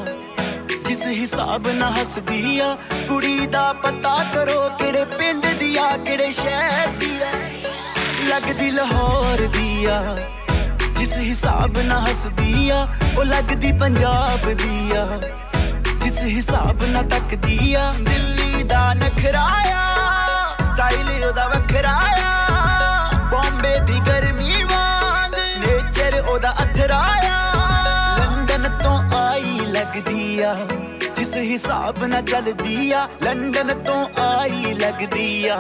ਜਿਸ 0.86 1.06
ਹਿਸਾਬ 1.08 1.68
ਨਾਲ 1.70 1.92
ਹੱਸਦੀ 1.92 2.58
ਆ 2.60 2.74
ਕੁੜੀ 3.08 3.46
ਦਾ 3.46 3.72
ਪਤਾ 3.82 4.16
ਕਰੋ 4.34 4.68
ਕਿਹੜੇ 4.78 5.04
ਪਿੰਡ 5.18 5.46
ਦੀ 5.58 5.76
ਆ 5.76 5.96
ਕਿਹੜੇ 5.96 6.30
ਸ਼ਹਿਰ 6.30 6.88
ਦੀ 7.00 7.10
ਆ 7.22 7.32
ਲੱਗਦੀ 8.28 8.70
ਲਾਹੌਰ 8.70 9.46
ਦੀਆ 9.48 10.16
ਜਿਸ 10.98 11.16
ਹਿਸਾਬ 11.18 11.78
ਨਾਲ 11.78 12.06
ਹੱਸਦੀ 12.08 12.68
ਆ 12.70 12.86
ਉਹ 13.16 13.24
ਲੱਗਦੀ 13.24 13.72
ਪੰਜਾਬ 13.80 14.52
ਦੀ 14.54 14.90
ਆ 14.96 15.06
ਜਿਸ 16.02 16.22
ਹਿਸਾਬ 16.24 16.84
ਨਾਲ 16.84 17.08
ਤੱਕਦੀ 17.08 17.74
ਆ 17.74 17.92
ਦਿੱਲੀ 18.00 18.62
ਦਾ 18.62 18.92
ਨਖਰਾਇਆ 18.94 19.84
ਸਟਾਈਲ 20.73 21.25
ਉਹਦਾ 21.25 21.47
ਵੱਖਰਾ 21.47 21.91
ਆ। 22.19 23.09
ਬੰਬੇ 23.31 23.79
ਦੀ 23.79 23.99
ਗਰਮੀ 24.07 24.63
ਵਾਂਗ 24.63 25.33
ਨੇਚਰ 25.33 26.19
ਉਹਦਾ 26.19 26.53
ਅਥਰਾ 26.63 26.97
ਆ। 27.23 27.35
ਲੰਡਨ 28.17 28.77
ਤੋਂ 28.83 29.17
ਆਈ 29.17 29.59
ਲੱਗਦੀ 29.65 30.41
ਆ 30.41 30.55
ਜਿਸ 31.15 31.35
ਹਿਸਾਬ 31.37 32.05
ਨਾਲ 32.05 32.21
ਚੱਲਦੀ 32.21 32.91
ਆ। 32.91 33.07
ਲੰਡਨ 33.23 33.73
ਤੋਂ 33.83 34.07
ਆਈ 34.21 34.73
ਲੱਗਦੀ 34.73 35.47
ਆ 35.47 35.57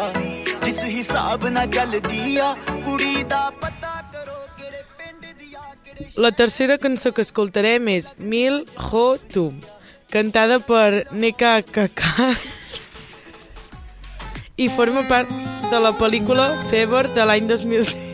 ਜਿਸ 0.63 0.83
ਹਿਸਾਬ 0.83 1.47
ਨਾਲ 1.47 1.67
ਚੱਲਦੀ 1.67 2.37
ਆ। 2.37 2.55
ਕੁੜੀ 2.85 3.23
ਦਾ 3.23 3.49
ਪਤਾ 3.61 3.93
ਕਰੋ 4.13 4.39
ਕਿਹੜੇ 4.57 4.83
ਪਿੰਡ 4.97 5.39
ਦੀ 5.39 5.53
ਆ 5.53 5.61
La 6.23 6.31
tercera 6.39 6.79
cançó 6.87 7.13
que 7.17 7.23
escoltarem 7.27 7.87
és 7.93 8.09
Mil 8.31 8.59
Ho 8.87 9.05
Tum, 9.35 9.61
cantada 10.15 10.59
per 10.71 10.91
Neka 11.21 11.55
Kakar. 11.77 12.35
I 14.57 14.69
forma 14.69 15.07
part 15.09 15.29
de 15.71 15.79
la 15.81 15.93
pel·lícula 15.97 16.51
Fever 16.69 17.07
de 17.15 17.25
l'any 17.25 17.47
2006. 17.49 18.12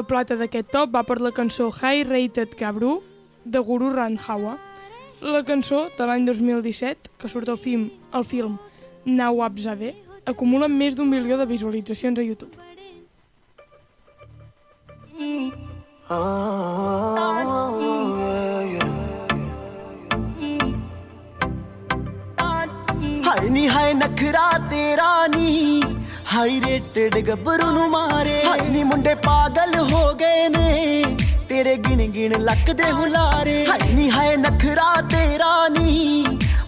de 0.00 0.02
plata 0.08 0.36
d'aquest 0.40 0.70
top 0.72 0.92
va 0.94 1.02
per 1.04 1.18
la 1.20 1.30
cançó 1.34 1.68
High 1.68 2.08
Rated 2.08 2.54
Cabru 2.56 3.02
de 3.44 3.58
Guru 3.58 3.90
Randhawa. 3.92 4.56
La 5.20 5.42
cançó 5.44 5.88
de 5.98 6.06
l'any 6.06 6.24
2017, 6.24 7.10
que 7.18 7.28
surt 7.28 7.48
al 7.48 7.58
film, 7.58 7.90
al 8.12 8.24
film 8.24 8.58
Nawab 9.04 9.58
Zade, 9.58 9.94
acumula 10.24 10.68
més 10.68 10.96
d'un 10.96 11.08
milió 11.08 11.36
de 11.36 11.46
visualitzacions 11.46 12.18
a 12.18 12.22
YouTube. 12.22 12.56
ਹਾਏ 23.28 23.48
ਨੀ 23.48 23.68
ਹਾਏ 23.68 23.94
ਨਖਰਾ 23.94 24.50
ਤੇਰਾ 24.70 25.26
ਨੀ 25.36 25.79
high 26.33 26.61
rated 26.65 27.19
ਗੱਭਰੂ 27.19 27.71
ਨੂੰ 27.71 27.89
ਮਾਰੇ। 27.89 28.43
ਹਾਏ 28.45 28.83
ਮੁੰਡੇ 28.83 29.15
ਪਾਗਲ 29.15 29.79
ਹੋ 29.79 30.13
ਗਏ 30.13 30.49
ਨੇ। 30.49 31.03
ਤੇਰੇ 31.49 31.75
ਗਿਣ 31.75 32.07
ਗਿਣ 32.07 32.39
ਲੱਕ 32.39 32.71
ਦੇ 32.71 32.91
ਹੁਲਾਰੇ। 32.91 33.67
ਹਾਏ, 33.69 33.93
ਨੀ 33.93 34.11
ਨਖਰਾ 34.37 35.01
ਤੇਰਾ 35.01 35.67
ਨੀ। 35.67 36.25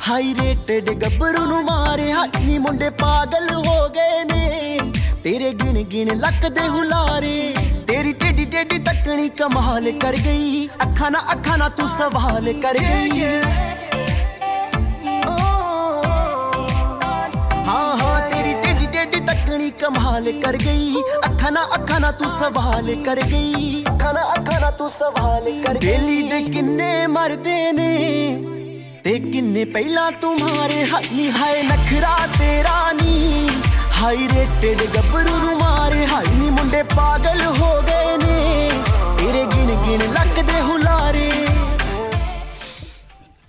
ਹਾਈ 0.09 0.35
ਰੇਟਡ 0.41 0.93
ਗੱਭਰੂ 0.93 1.45
ਨੂੰ 1.45 1.63
ਮਾਰੇ। 1.63 2.13
ਹਾਏ 2.13 2.57
ਮੁੰਡੇ 2.57 2.89
ਪਾਗਲ 2.89 3.53
ਹੋ 3.53 3.89
ਗਏ 3.89 4.23
ਨੇ। 4.23 4.79
ਤੇਰੇ 5.23 5.53
ਗਿਣ 5.53 5.83
ਗਿਣ 5.83 6.17
ਲੱਕ 6.17 6.47
ਦੇ 6.47 6.67
ਹੁਲਾਰੇ। 6.67 7.55
ਤੇਰੀ 7.87 8.13
ਟੇਡੀ 8.13 8.45
ਟੇਡੀ 8.45 8.77
ਤੱਕਣੀ 8.77 9.29
ਕਮਾਲ 9.29 9.91
ਕਰ 9.91 10.15
ਗਈ। 10.15 10.67
ਅੱਖਾਂ 10.67 11.11
ਨਾ 11.11 11.19
ਅੱਖਾਂ 11.31 11.57
ਨਾ 11.57 11.69
ਤੂੰ 11.69 11.87
ਸਵਾਲ 11.87 12.53
ਕਰ 12.53 12.77
ਗਈ। 12.77 13.23
लागनी 19.53 19.69
कमाल 19.77 20.25
कर 20.41 20.55
गई। 20.57 21.01
अखाना 21.23 21.61
अखाना, 21.77 22.11
तू 22.11 22.25
सवाल 22.29 22.87
कर 23.05 23.19
गई। 23.29 23.83
अखाना 23.85 24.21
अखाना, 24.33 24.69
तू 24.77 24.89
सवाल 24.89 25.45
कर 25.63 25.77
डेली 25.77 26.21
दे 26.29 26.39
किन्ने 26.49 26.91
मरदे 27.07 27.59
ने 27.71 27.93
ते 29.03 29.13
किन्ने 29.21 29.65
पहला 29.69 30.09
तुम्हारे 30.17 30.81
हनी 30.89 31.27
हाय 31.29 31.61
नखरा 31.69 32.15
तेरा 32.33 32.79
नी 32.97 33.13
हाई 33.93 34.27
रेटेड 34.33 34.81
गबरू 34.95 35.35
तुम्हारे 35.45 36.05
हाई 36.05 36.33
नी 36.39 36.49
मुंडे 36.49 36.83
पागल 36.97 37.43
हो 37.59 37.71
गए 37.89 38.17
ने, 38.23 38.37
तेरे 39.19 39.45
गिन 39.53 39.69
गिन 39.85 40.01
लगदे 40.17 40.59
हुलारे। 40.61 41.29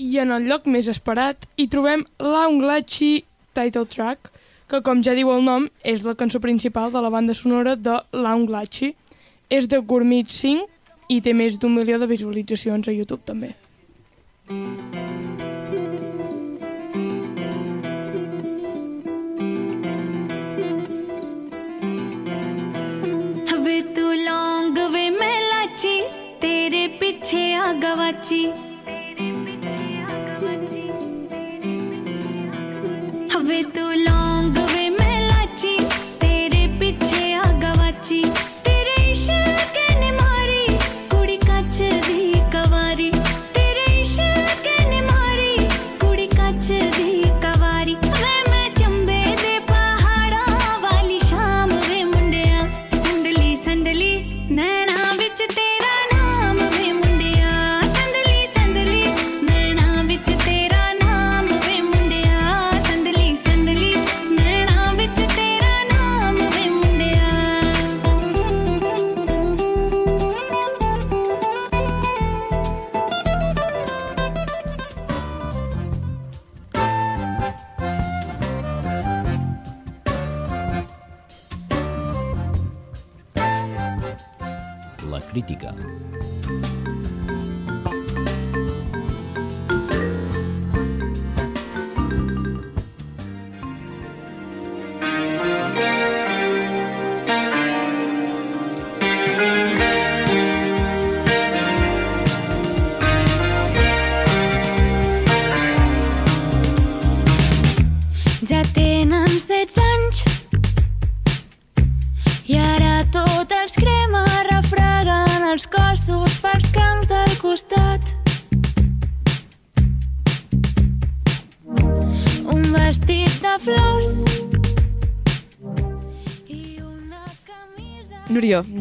I 0.01 0.19
en 0.19 0.37
el 0.37 0.51
lloc 0.53 0.69
més 0.69 0.89
esperat 0.89 1.49
hi 1.57 1.69
trobem 1.69 2.05
l'Aunglachi 2.21 3.13
title 3.57 3.87
track. 3.87 4.34
que 4.70 4.82
com 4.86 5.02
ja 5.02 5.16
diu 5.18 5.32
el 5.34 5.44
nom 5.44 5.68
és 5.84 6.04
la 6.06 6.16
cançó 6.16 6.40
principal 6.40 6.92
de 6.94 7.02
la 7.02 7.10
banda 7.10 7.34
sonora 7.34 7.76
de 7.76 7.96
l'Aunglachi. 8.14 8.94
És 9.50 9.66
de 9.68 9.80
Gurmeet 9.82 10.30
Singh 10.30 10.66
i 11.10 11.22
té 11.26 11.34
més 11.34 11.58
d'un 11.58 11.74
milió 11.74 11.98
de 11.98 12.06
visualitzacions 12.10 12.88
a 12.88 12.94
YouTube 12.94 13.26
també. 13.26 13.56
वे 23.66 23.82
तू 23.96 24.06
लौंग 24.26 24.78
वे 24.94 25.10
मैं 25.20 25.40
लाची 25.50 25.98
तेरे 26.42 26.86
पीछे 27.02 27.44
आ 27.54 27.72
गवाची 27.84 28.44
वे 33.48 33.62
तू 33.76 33.86
लौंग 34.06 34.33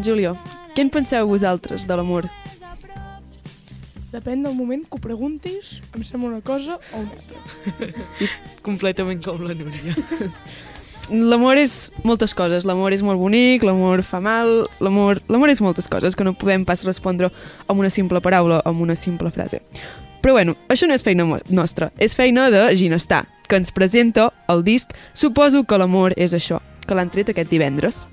Julio, 0.04 0.34
què 0.76 0.84
en 0.84 0.90
penseu 0.92 1.28
vosaltres 1.30 1.86
de 1.88 1.96
l'amor? 1.96 2.28
Depèn 4.12 4.44
del 4.44 4.54
moment 4.54 4.84
que 4.84 5.00
ho 5.00 5.02
preguntis, 5.02 5.80
em 5.96 6.04
sembla 6.04 6.36
una 6.36 6.42
cosa 6.46 6.76
o 6.92 7.00
una 7.00 7.16
altra. 7.16 7.88
Completament 8.68 9.24
com 9.24 9.42
la 9.48 9.56
Núria. 9.58 9.96
L'amor 11.10 11.60
és 11.60 11.92
moltes 12.04 12.36
coses. 12.36 12.68
L'amor 12.68 12.94
és 12.96 13.02
molt 13.04 13.20
bonic, 13.20 13.64
l'amor 13.64 14.04
fa 14.08 14.22
mal, 14.24 14.64
l'amor 14.84 15.20
l'amor 15.32 15.52
és 15.52 15.64
moltes 15.64 15.90
coses 15.92 16.16
que 16.16 16.28
no 16.28 16.36
podem 16.36 16.64
pas 16.68 16.84
respondre 16.88 17.32
amb 17.68 17.80
una 17.80 17.92
simple 17.92 18.22
paraula, 18.24 18.62
amb 18.68 18.84
una 18.84 18.96
simple 18.96 19.32
frase. 19.32 19.64
Però 20.24 20.36
bueno, 20.38 20.56
això 20.72 20.88
no 20.88 20.96
és 20.96 21.04
feina 21.04 21.26
nostra, 21.50 21.92
és 22.00 22.16
feina 22.16 22.50
de 22.52 22.70
Ginestar, 22.80 23.26
que 23.48 23.60
ens 23.60 23.74
presenta 23.76 24.30
el 24.48 24.64
disc 24.64 24.94
Suposo 25.14 25.66
que 25.68 25.80
l'amor 25.80 26.16
és 26.16 26.36
això, 26.36 26.62
que 26.88 26.96
l'han 26.96 27.12
tret 27.12 27.34
aquest 27.34 27.52
divendres. 27.52 28.06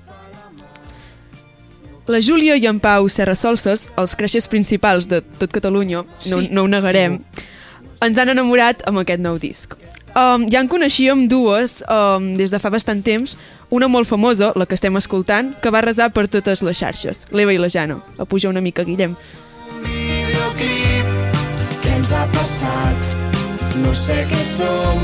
La 2.07 2.19
Júlia 2.19 2.55
i 2.57 2.65
en 2.67 2.79
Pau 2.81 3.07
Serra 3.09 3.35
Solses, 3.35 3.89
els 3.97 4.15
creixers 4.17 4.47
principals 4.51 5.07
de 5.07 5.21
tot 5.21 5.51
Catalunya, 5.53 6.01
no, 6.03 6.39
Sí. 6.41 6.47
no 6.51 6.63
ho 6.63 6.67
negarem, 6.67 7.19
ens 8.01 8.17
han 8.17 8.29
enamorat 8.29 8.81
amb 8.87 8.99
aquest 8.99 9.21
nou 9.21 9.37
disc. 9.39 9.75
Um, 10.15 10.49
ja 10.51 10.59
en 10.59 10.67
coneixíem 10.67 11.27
dues 11.29 11.83
um, 11.87 12.33
des 12.35 12.49
de 12.51 12.59
fa 12.59 12.69
bastant 12.69 13.01
temps, 13.03 13.37
una 13.69 13.87
molt 13.87 14.07
famosa, 14.09 14.51
la 14.55 14.65
que 14.65 14.75
estem 14.75 14.97
escoltant, 14.97 15.53
que 15.61 15.69
va 15.71 15.79
resar 15.81 16.09
per 16.11 16.27
totes 16.27 16.61
les 16.61 16.75
xarxes, 16.77 17.25
l'Eva 17.31 17.53
i 17.53 17.57
la 17.57 17.69
Jana. 17.69 18.01
A 18.17 18.25
pujar 18.25 18.49
una 18.51 18.59
mica, 18.59 18.83
Guillem. 18.83 19.15
videoclip 19.85 21.05
Què 21.81 21.95
ens 21.95 22.11
ha 22.11 22.25
passat? 22.33 23.75
No 23.79 23.93
sé 23.95 24.25
què 24.27 24.41
som, 24.57 24.99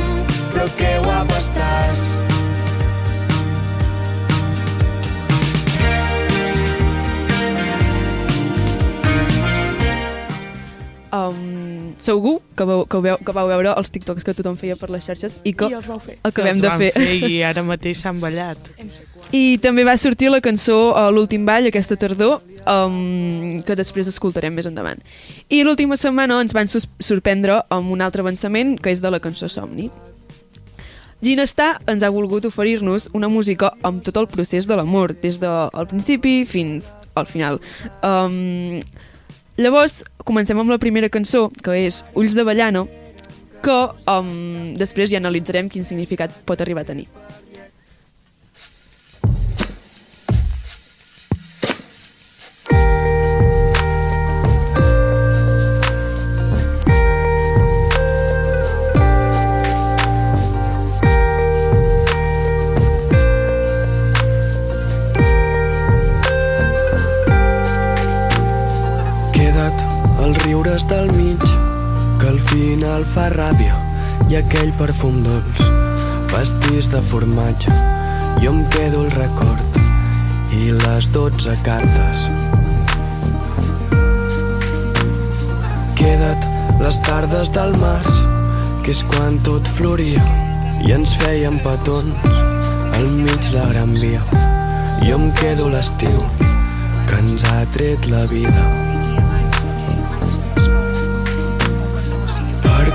però 0.53 0.67
que 0.75 0.97
guapa 1.05 1.37
estàs. 1.39 2.26
Um, 11.17 11.93
segur 12.03 12.41
que 12.57 12.65
vau, 12.67 12.83
que, 12.85 12.99
veu, 13.01 13.17
que 13.23 13.33
vau 13.33 13.47
veure 13.49 13.71
els 13.79 13.89
TikToks 13.93 14.25
que 14.27 14.33
tothom 14.37 14.57
feia 14.59 14.75
per 14.77 14.89
les 14.93 15.05
xarxes 15.07 15.37
i 15.47 15.53
que 15.57 15.69
I 15.71 15.77
els 15.77 15.87
vau 15.87 15.99
fer. 16.03 16.17
acabem 16.27 16.57
Els 16.57 16.61
de 16.65 16.73
fer. 16.81 16.89
fer 16.93 17.15
I 17.29 17.39
ara 17.49 17.63
mateix 17.65 18.01
s'han 18.03 18.19
ballat. 18.21 18.59
I 19.31 19.57
també 19.63 19.85
va 19.87 19.95
sortir 19.97 20.29
la 20.31 20.41
cançó 20.43 20.95
a 20.99 21.07
l'últim 21.11 21.45
ball 21.47 21.69
aquesta 21.71 21.97
tardor, 21.99 22.41
um, 22.67 23.63
que 23.65 23.75
després 23.79 24.11
escoltarem 24.11 24.53
més 24.53 24.67
endavant. 24.69 25.01
I 25.49 25.63
l'última 25.63 25.97
setmana 25.97 26.41
ens 26.43 26.53
van 26.55 26.69
sorprendre 26.69 27.63
amb 27.73 27.91
un 27.95 28.03
altre 28.05 28.23
avançament, 28.23 28.77
que 28.79 28.93
és 28.93 29.01
de 29.01 29.11
la 29.11 29.23
cançó 29.23 29.49
Somni. 29.49 29.89
Ginestar 31.23 31.79
ens 31.89 32.03
ha 32.05 32.11
volgut 32.13 32.45
oferir-nos 32.45 33.07
una 33.17 33.27
música 33.27 33.71
amb 33.81 34.03
tot 34.05 34.19
el 34.21 34.27
procés 34.29 34.67
de 34.69 34.75
l'amor, 34.77 35.15
des 35.17 35.39
del 35.41 35.87
principi 35.89 36.43
fins 36.45 36.91
al 37.17 37.25
final. 37.25 37.57
Um, 38.05 38.83
llavors, 39.57 40.03
comencem 40.27 40.59
amb 40.59 40.71
la 40.71 40.79
primera 40.81 41.09
cançó, 41.09 41.47
que 41.63 41.75
és 41.87 42.03
Ulls 42.15 42.35
de 42.37 42.45
Ballano, 42.47 42.87
que 43.65 43.77
um, 44.11 44.75
després 44.77 45.11
ja 45.11 45.21
analitzarem 45.21 45.69
quin 45.69 45.85
significat 45.87 46.33
pot 46.45 46.61
arribar 46.61 46.85
a 46.85 46.91
tenir. 46.91 47.07
Riures 70.77 70.87
del 70.87 71.11
mig, 71.13 71.39
que 72.19 72.27
al 72.27 72.39
final 72.39 73.03
fa 73.05 73.29
ràbia, 73.29 73.75
i 74.29 74.35
aquell 74.37 74.71
perfum 74.77 75.23
dolç, 75.23 75.61
pastís 76.31 76.89
de 76.91 77.01
formatge. 77.01 77.71
Jo 78.41 78.51
em 78.51 78.63
quedo 78.69 79.03
el 79.05 79.11
record 79.11 79.77
i 80.53 80.71
les 80.71 81.09
dotze 81.11 81.55
cartes. 81.63 82.29
Queda't 85.97 86.45
les 86.81 87.01
tardes 87.01 87.53
del 87.53 87.77
març, 87.77 88.09
que 88.83 88.91
és 88.91 89.03
quan 89.13 89.39
tot 89.43 89.67
floria, 89.77 90.21
i 90.85 90.93
ens 90.93 91.15
feien 91.17 91.57
petons 91.65 92.41
al 92.97 93.07
mig 93.23 93.53
la 93.53 93.65
gran 93.73 93.93
via. 93.97 94.21
Jo 95.01 95.15
em 95.17 95.31
quedo 95.41 95.69
l'estiu, 95.69 96.21
que 97.07 97.23
ens 97.23 97.43
ha 97.45 97.63
tret 97.71 98.05
la 98.11 98.27
vida. 98.27 98.86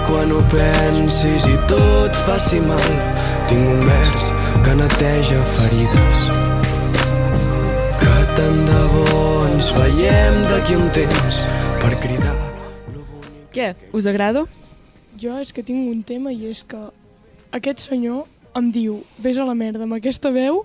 Quan 0.06 0.32
ho 0.32 0.40
pensis 0.52 1.44
i 1.50 1.56
tot 1.70 2.16
faci 2.26 2.60
mal, 2.64 2.88
tinc 3.50 3.62
un 3.62 3.84
vers 3.86 4.30
que 4.64 4.74
neteja 4.78 5.40
ferides. 5.54 6.24
Que 8.00 8.16
tant 8.38 8.60
de 8.68 8.80
bo 8.94 9.06
ens 9.50 9.70
veiem 9.76 10.42
d'aquí 10.50 10.78
un 10.78 10.90
temps 10.96 11.42
per 11.82 11.94
cridar. 12.02 12.34
Què? 13.52 13.72
Us 13.92 14.08
agrada? 14.08 14.46
Jo 15.20 15.36
és 15.42 15.52
que 15.52 15.64
tinc 15.66 15.90
un 15.90 16.02
tema 16.08 16.32
i 16.32 16.48
és 16.50 16.62
que 16.64 16.80
aquest 17.52 17.84
senyor 17.84 18.24
em 18.58 18.70
diu 18.72 18.98
vés 19.22 19.38
a 19.40 19.44
la 19.48 19.54
merda 19.56 19.84
amb 19.86 19.94
aquesta 19.96 20.30
veu 20.34 20.62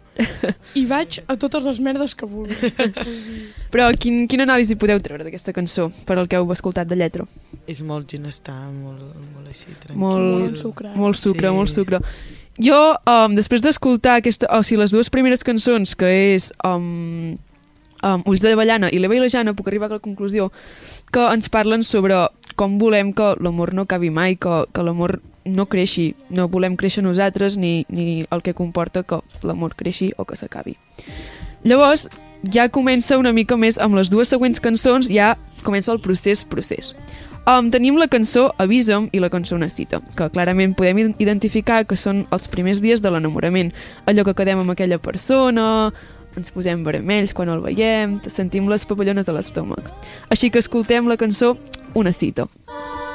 i 0.75 0.85
vaig 0.89 1.21
a 1.27 1.35
totes 1.39 1.63
les 1.63 1.79
merdes 1.83 2.15
que 2.17 2.27
vulgui. 2.27 2.55
Però 3.71 3.87
quin, 3.99 4.25
quina 4.27 4.45
anàlisi 4.47 4.75
podeu 4.79 4.99
treure 5.03 5.23
d'aquesta 5.27 5.53
cançó, 5.55 5.89
per 6.07 6.17
al 6.17 6.27
que 6.27 6.39
heu 6.39 6.51
escoltat 6.55 6.87
de 6.89 6.97
lletra? 6.99 7.25
És 7.67 7.81
molt 7.83 8.09
ginestar, 8.11 8.57
molt, 8.71 9.01
molt 9.35 9.47
així, 9.51 9.67
tranquil. 9.79 9.99
Molt, 10.01 10.27
Molt 10.27 10.49
ensucrat. 10.55 10.95
Molt 10.95 11.19
sucre, 11.19 11.47
Sí. 11.49 11.55
molt 11.55 11.69
sucre. 11.73 12.01
Jo, 12.57 12.79
um, 13.05 13.35
després 13.37 13.61
d'escoltar 13.61 14.17
aquesta, 14.17 14.47
o 14.49 14.63
sigui, 14.63 14.79
les 14.81 14.91
dues 14.91 15.11
primeres 15.13 15.43
cançons, 15.45 15.93
que 15.95 16.07
és 16.35 16.51
um, 16.65 17.37
um, 18.03 18.23
Ulls 18.25 18.41
de 18.41 18.55
Ballana 18.57 18.89
i 18.89 18.97
l'Eva 18.99 19.15
i 19.15 19.19
la 19.21 19.29
Jana, 19.29 19.53
puc 19.53 19.67
arribar 19.69 19.91
a 19.91 19.97
la 19.97 20.03
conclusió 20.03 20.49
que 21.13 21.21
ens 21.33 21.49
parlen 21.53 21.83
sobre 21.85 22.17
com 22.57 22.79
volem 22.81 23.13
que 23.13 23.35
l'amor 23.39 23.75
no 23.77 23.83
acabi 23.85 24.09
mai, 24.09 24.35
que, 24.35 24.63
que 24.73 24.81
l'amor 24.83 25.19
no 25.47 25.65
creixi, 25.65 26.15
no 26.29 26.47
volem 26.47 26.75
créixer 26.77 27.03
nosaltres 27.03 27.57
ni, 27.57 27.85
ni 27.89 28.25
el 28.29 28.41
que 28.43 28.53
comporta 28.53 29.03
que 29.03 29.19
l'amor 29.43 29.75
creixi 29.75 30.11
o 30.17 30.25
que 30.25 30.35
s'acabi. 30.35 30.77
Llavors, 31.63 32.07
ja 32.53 32.69
comença 32.69 33.17
una 33.17 33.33
mica 33.33 33.57
més 33.57 33.79
amb 33.81 33.95
les 33.97 34.09
dues 34.13 34.29
següents 34.29 34.59
cançons, 34.61 35.09
ja 35.09 35.35
comença 35.63 35.91
el 35.91 35.99
procés, 36.03 36.43
procés. 36.45 36.93
Um, 37.47 37.69
tenim 37.71 37.95
la 37.95 38.09
cançó 38.11 38.49
Avisa'm 38.59 39.07
i 39.15 39.21
la 39.23 39.29
cançó 39.31 39.55
Necessita, 39.57 40.01
que 40.19 40.27
clarament 40.35 40.73
podem 40.75 40.97
id- 41.05 41.21
identificar 41.23 41.85
que 41.87 41.95
són 41.95 42.25
els 42.35 42.47
primers 42.51 42.81
dies 42.83 42.99
de 43.01 43.07
l'enamorament. 43.09 43.71
Allò 44.05 44.25
que 44.27 44.35
quedem 44.35 44.59
amb 44.59 44.73
aquella 44.75 44.99
persona, 44.99 45.93
ens 46.35 46.51
posem 46.51 46.83
vermells 46.83 47.31
quan 47.33 47.47
el 47.49 47.63
veiem, 47.63 48.19
sentim 48.27 48.67
les 48.67 48.83
papallones 48.85 49.29
a 49.31 49.33
l'estómac. 49.33 49.87
Així 50.29 50.51
que 50.51 50.59
escoltem 50.59 51.07
la 51.07 51.15
cançó 51.17 51.55
Una 51.95 52.11
cita. 52.11 52.43
Assegut 52.67 53.06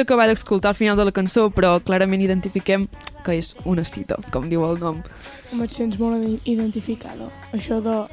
hem 0.00 0.06
pogut 0.06 0.10
acabar 0.10 0.26
d'escoltar 0.28 0.70
al 0.70 0.74
final 0.74 0.96
de 0.96 1.04
la 1.04 1.12
cançó, 1.12 1.50
però 1.50 1.80
clarament 1.84 2.22
identifiquem 2.22 2.86
que 3.24 3.34
és 3.36 3.54
una 3.64 3.84
cita, 3.84 4.16
com 4.32 4.48
diu 4.48 4.64
el 4.64 4.78
nom. 4.80 5.02
Home, 5.52 5.64
et 5.64 5.72
sents 5.72 5.98
molt 5.98 6.22
ide- 6.24 6.40
identificada. 6.44 7.28
Això 7.52 7.80
de 7.82 8.06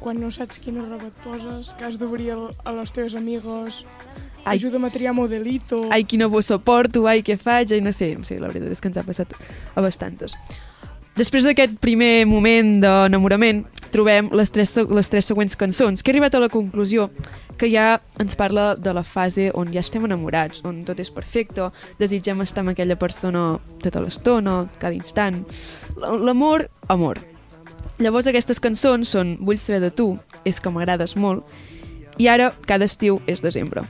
quan 0.00 0.20
no 0.20 0.30
saps 0.30 0.58
quina 0.60 0.82
roba 0.84 1.06
et 1.08 1.16
poses, 1.24 1.72
que 1.78 1.84
has 1.84 1.98
d'obrir 1.98 2.30
a 2.32 2.72
les 2.72 2.92
teves 2.92 3.14
amigues, 3.14 3.84
Ai. 4.44 4.58
ajuda'm 4.58 4.84
a 4.84 4.90
triar 4.90 5.14
modelito... 5.14 5.88
Ai, 5.90 6.04
quina 6.04 6.26
bossa 6.28 6.58
porto, 6.58 7.06
ai, 7.06 7.22
què 7.22 7.38
faig, 7.38 7.72
ai, 7.72 7.80
no 7.80 7.92
sé. 7.92 8.16
Sí, 8.24 8.36
la 8.38 8.48
veritat 8.48 8.70
és 8.72 8.80
que 8.80 8.88
ens 8.88 8.98
ha 8.98 9.02
passat 9.06 9.32
a 9.74 9.80
bastantes. 9.80 10.34
Després 11.16 11.44
d'aquest 11.46 11.78
primer 11.80 12.26
moment 12.26 12.80
d'enamorament, 12.82 13.64
trobem 13.94 14.28
les 14.34 14.50
tres, 14.50 14.74
les 14.90 15.10
tres 15.10 15.28
següents 15.30 15.54
cançons, 15.58 16.02
que 16.02 16.10
he 16.10 16.14
arribat 16.14 16.34
a 16.34 16.42
la 16.42 16.50
conclusió 16.50 17.08
que 17.58 17.68
ja 17.70 18.00
ens 18.18 18.34
parla 18.34 18.72
de 18.74 18.94
la 18.96 19.04
fase 19.06 19.50
on 19.54 19.70
ja 19.72 19.84
estem 19.84 20.04
enamorats, 20.08 20.64
on 20.66 20.82
tot 20.86 20.98
és 20.98 21.12
perfecte, 21.14 21.68
desitgem 22.00 22.42
estar 22.42 22.64
amb 22.64 22.74
aquella 22.74 22.98
persona 22.98 23.44
tota 23.84 24.02
l'estona, 24.02 24.64
cada 24.82 24.96
instant. 24.98 25.44
L'amor, 25.96 26.66
amor. 26.90 27.22
Llavors 28.02 28.26
aquestes 28.26 28.58
cançons 28.58 29.12
són 29.14 29.36
Vull 29.46 29.60
saber 29.62 29.84
de 29.84 29.92
tu, 29.94 30.16
És 30.44 30.58
que 30.60 30.68
m'agrades 30.68 31.14
molt, 31.16 31.46
i 32.18 32.26
ara 32.28 32.50
cada 32.66 32.84
estiu 32.84 33.22
és 33.30 33.40
desembre. 33.40 33.86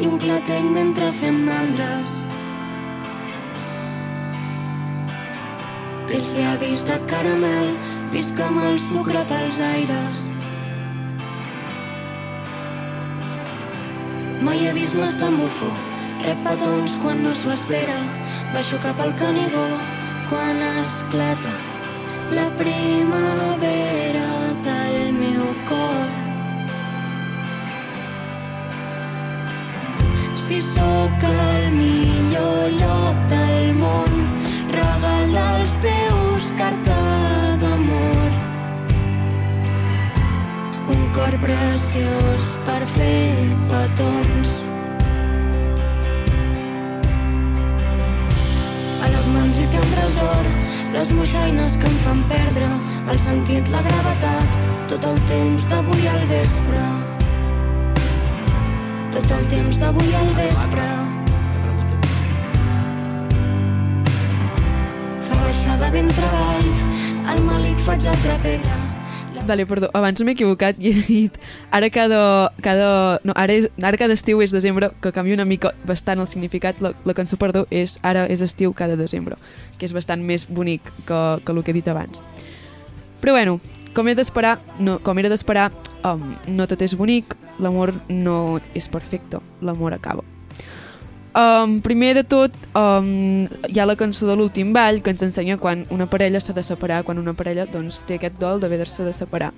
I 0.00 0.06
un 0.08 0.16
clatell 0.20 0.68
mentre 0.72 1.10
fem 1.20 1.42
mandres. 1.44 2.16
Té 6.08 6.16
els 6.18 6.30
llavis 6.38 6.84
de 6.88 6.96
caramel, 7.10 7.74
visc 8.14 8.40
amb 8.46 8.64
el 8.64 8.80
sucre 8.88 9.24
pels 9.30 9.60
aires. 9.68 10.22
Mai 14.40 14.64
he 14.64 14.72
vist 14.74 14.96
més 14.96 15.18
tan 15.20 15.36
bufó, 15.36 15.68
rep 16.24 16.40
petons 16.48 16.96
quan 17.04 17.20
no 17.26 17.34
s'ho 17.36 17.52
espera, 17.54 17.98
baixo 18.54 18.80
cap 18.86 19.04
al 19.04 19.12
Canigó 19.20 19.68
quan 20.30 20.64
esclata 20.80 21.58
la 22.32 22.48
primavera 22.56 24.09
Sóc 31.00 31.22
el 31.24 31.62
millor 31.72 32.72
lloc 32.76 33.20
del 33.30 33.70
món, 33.78 34.16
regal 34.68 35.30
dels 35.32 35.72
teus 35.84 36.48
carta 36.58 36.96
d'amor. 37.62 38.36
Un 40.96 41.08
cor 41.16 41.38
preciós 41.46 42.52
per 42.68 42.82
fer 42.98 43.32
petons. 43.72 44.60
A 49.00 49.12
les 49.16 49.34
mans 49.38 49.56
hi 49.56 49.68
té 49.72 49.84
un 49.86 49.92
tresor, 49.96 50.54
les 51.00 51.18
moixaines 51.22 51.80
que 51.80 51.94
em 51.96 52.00
fan 52.04 52.26
perdre 52.36 52.74
el 53.08 53.26
sentit, 53.30 53.72
la 53.72 53.86
gravetat, 53.88 54.64
tot 54.92 55.14
el 55.14 55.28
temps 55.32 55.70
d'avui 55.72 56.12
al 56.12 56.26
vespre 56.36 56.99
tot 59.20 59.32
el 59.36 59.48
temps 59.52 59.76
d'avui 59.80 60.12
al 60.16 60.30
vespre. 60.36 60.84
Fa 65.28 65.40
baixada 65.42 65.90
ben 65.92 66.08
treball, 66.14 66.70
al 67.28 67.42
malic 67.44 67.82
faig 67.84 68.06
el 68.08 68.16
trapella. 68.24 68.78
Vale, 69.50 69.64
perdó, 69.66 69.90
abans 69.96 70.20
m'he 70.22 70.32
equivocat 70.36 70.78
i 70.78 70.92
he 70.92 71.02
dit 71.04 71.36
ara 71.74 71.88
cada, 71.90 72.20
cada, 72.64 72.88
no, 73.26 73.34
ara, 73.36 73.56
és, 73.56 73.66
ara 73.82 73.98
cada 74.00 74.16
estiu 74.16 74.40
és 74.44 74.54
desembre, 74.54 74.92
que 75.02 75.12
canvia 75.16 75.36
una 75.36 75.48
mica 75.48 75.74
bastant 75.88 76.22
el 76.22 76.28
significat. 76.30 76.80
La, 76.80 76.94
la 77.04 77.16
cançó, 77.16 77.36
perdó, 77.40 77.66
és 77.68 77.98
ara 78.06 78.24
és 78.30 78.44
estiu 78.46 78.72
cada 78.76 78.96
desembre, 79.00 79.36
que 79.76 79.88
és 79.88 79.96
bastant 79.96 80.24
més 80.24 80.46
bonic 80.48 80.86
que, 81.08 81.20
que 81.44 81.56
el 81.56 81.62
que 81.64 81.74
he 81.74 81.78
dit 81.80 81.92
abans. 81.92 82.22
Però 83.20 83.36
bueno, 83.36 83.58
com, 83.92 84.08
he 84.08 84.16
d'esperar, 84.16 84.60
no, 84.78 85.00
com 85.04 85.18
era 85.20 85.32
d'esperar, 85.32 85.70
um, 86.04 86.34
no 86.48 86.66
tot 86.70 86.82
és 86.82 86.94
bonic, 86.96 87.36
l'amor 87.60 87.94
no 88.08 88.60
és 88.74 88.88
perfecte, 88.88 89.40
l'amor 89.60 89.96
acaba. 89.96 90.24
Um, 91.30 91.78
primer 91.80 92.14
de 92.18 92.24
tot, 92.26 92.54
um, 92.74 93.46
hi 93.68 93.78
ha 93.78 93.86
la 93.86 93.94
cançó 93.94 94.26
de 94.26 94.34
l'últim 94.34 94.72
ball 94.74 94.98
que 94.98 95.12
ens 95.14 95.22
ensenya 95.22 95.60
quan 95.62 95.84
una 95.94 96.08
parella 96.10 96.40
s'ha 96.42 96.56
de 96.56 96.64
separar, 96.66 97.04
quan 97.06 97.22
una 97.22 97.36
parella 97.38 97.68
doncs, 97.70 98.00
té 98.08 98.18
aquest 98.18 98.40
dol 98.42 98.58
d'haver-se 98.60 99.06
de 99.06 99.14
separar. 99.14 99.52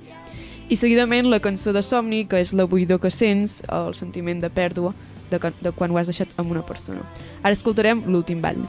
I 0.69 0.77
seguidament 0.77 1.31
la 1.33 1.41
cançó 1.41 1.73
de 1.73 1.83
somni, 1.83 2.27
que 2.29 2.41
és 2.41 2.53
la 2.53 2.69
buidor 2.69 3.01
que 3.01 3.11
sents, 3.11 3.63
el 3.73 3.97
sentiment 3.97 4.41
de 4.41 4.53
pèrdua 4.53 4.93
de, 5.33 5.41
de 5.61 5.73
quan 5.73 5.91
ho 5.91 5.99
has 5.99 6.09
deixat 6.09 6.29
amb 6.37 6.53
una 6.53 6.65
persona. 6.67 7.05
Ara 7.43 7.57
escoltarem 7.57 8.05
l'últim 8.07 8.45
ball. 8.45 8.61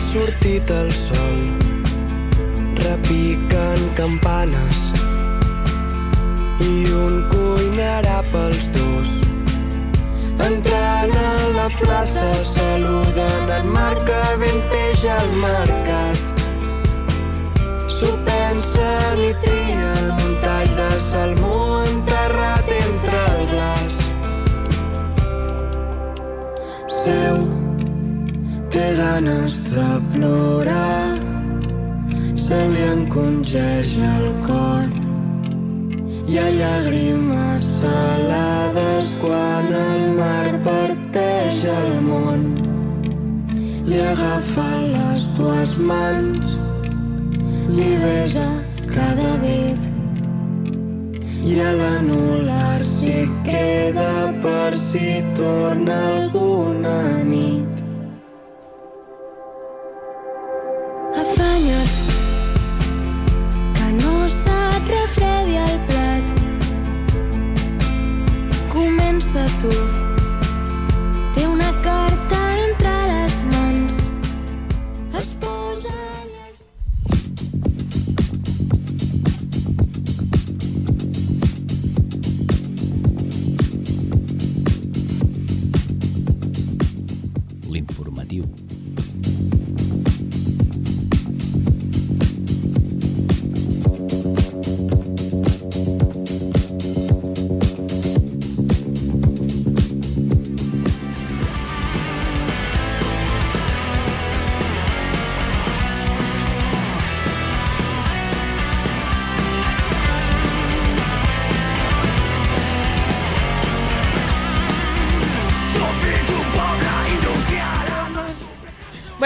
Sortit 0.00 0.70
el 0.70 0.90
sol, 0.92 1.38
repiquen 2.80 3.84
campanes 3.98 4.80
i 6.64 6.72
un 7.02 7.20
cuinarà 7.32 8.20
pels 8.32 8.68
dos. 8.76 9.12
Entrant 10.48 11.14
a 11.22 11.32
la 11.58 11.68
plaça 11.78 12.30
saluden 12.54 13.54
en 13.58 13.70
marca 13.76 14.20
ben 14.42 14.60
peix 14.72 15.04
al 15.18 15.30
mercat. 15.44 16.44
S'ho 17.98 18.14
pensen 18.28 19.24
i 19.28 19.32
trien 19.44 20.14
un 20.16 20.36
tall 20.44 20.76
de 20.80 20.92
salmó 21.10 21.60
enterrat 21.84 22.76
entre 22.82 23.26
el 23.34 23.48
glaç. 23.54 24.00
seu 27.00 27.49
té 28.70 28.94
ganes 28.94 29.64
de 29.64 29.88
plorar 30.12 31.18
se 32.38 32.58
li 32.72 32.82
encongeja 32.92 34.10
el 34.18 34.28
cor. 34.46 34.86
Hi 36.30 36.38
ha 36.38 36.46
llàgrimes 36.54 37.70
salades 37.80 39.16
quan 39.22 39.72
el 39.80 40.04
mar 40.20 40.52
parteix 40.66 41.64
el 41.74 41.90
món. 42.06 42.44
Li 43.90 43.98
agafa 44.12 44.68
les 44.94 45.30
dues 45.38 45.74
mans 45.90 46.54
li 47.74 47.90
besa 48.04 48.46
cada 48.94 49.32
dit. 49.42 49.90
I 51.50 51.58
a 51.66 51.74
l'anular 51.80 52.86
s'hi 52.86 53.26
queda 53.50 54.14
per 54.46 54.78
si 54.78 55.18
torna 55.34 56.00
alguna 56.14 56.98
nit. 57.34 57.79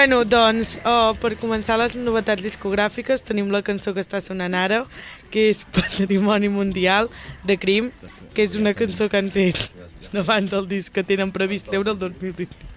Bueno, 0.05 0.20
doncs, 0.28 0.74
uh, 0.84 1.14
per 1.16 1.30
començar 1.40 1.78
les 1.80 1.94
novetats 1.96 2.44
discogràfiques 2.44 3.22
tenim 3.24 3.48
la 3.48 3.62
cançó 3.64 3.94
que 3.96 4.02
està 4.05 4.18
sonant 4.20 4.52
ara, 4.52 4.82
que 5.32 5.46
és 5.48 5.62
Patrimoni 5.72 6.50
Mundial 6.52 7.09
de 7.48 7.57
Crim, 7.57 7.88
que 8.36 8.44
és 8.44 8.59
una 8.61 8.74
cançó 8.76 9.09
que 9.09 9.22
han 9.22 9.32
fet 9.32 9.62
abans 10.12 10.52
del 10.52 10.68
disc 10.68 10.92
que 10.92 11.09
tenen 11.09 11.32
previst 11.32 11.72
treure 11.72 11.96
el 11.96 12.02
2020. 12.05 12.74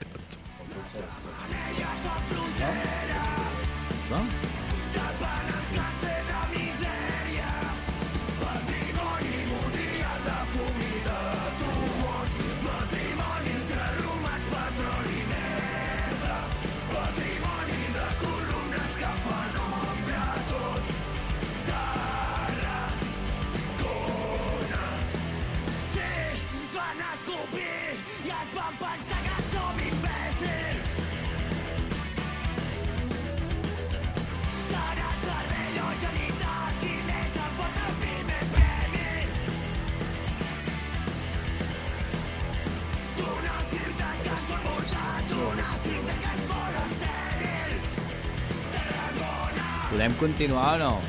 Podem 49.97 50.13
continuar 50.13 50.75
o 50.75 50.77
no? 50.77 51.01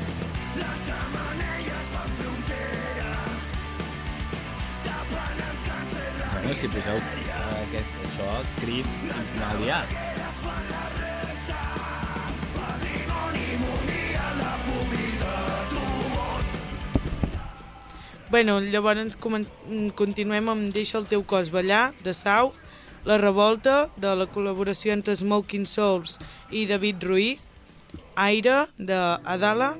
Bueno, 6.33 6.55
si 6.55 6.67
poseu 6.73 6.95
eh, 6.97 7.59
aquest, 7.67 7.99
això, 8.07 8.29
crit, 8.57 8.87
final 9.35 9.61
ja. 9.61 9.83
Bueno, 18.31 18.57
llavors 18.73 19.19
continuem 20.01 20.49
amb 20.49 20.73
Deixa 20.73 20.97
el 20.97 21.05
teu 21.05 21.21
cos 21.21 21.53
ballar, 21.53 21.91
de 22.01 22.15
Sau, 22.17 22.55
La 23.05 23.19
revolta, 23.21 23.91
de 24.01 24.15
la 24.17 24.25
col·laboració 24.25 24.97
entre 24.97 25.13
Smoking 25.15 25.69
Souls 25.69 26.17
i 26.49 26.65
David 26.65 27.05
Ruiz, 27.05 27.45
Aire, 28.19 28.67
de 28.77 28.99
Adala, 29.23 29.77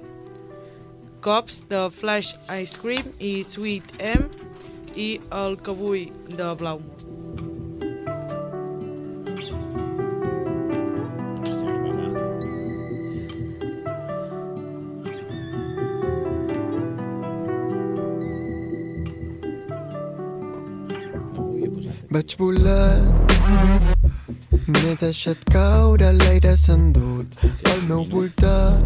Cops, 1.20 1.64
de 1.68 1.90
Flash 1.92 2.36
Ice 2.62 2.80
Cream 2.80 3.12
i 3.20 3.44
Sweet 3.44 3.84
M, 4.00 4.30
i 4.96 5.20
El 5.36 5.58
que 5.60 5.76
vull, 5.76 6.08
de 6.32 6.48
Blau. 6.56 6.80
Vaig 22.10 22.34
volar 22.40 23.29
M'he 24.70 24.94
deixat 25.02 25.44
caure 25.50 26.12
l'aire 26.14 26.56
s'endut 26.58 27.38
pel 27.64 27.86
meu 27.90 28.04
voltant 28.12 28.84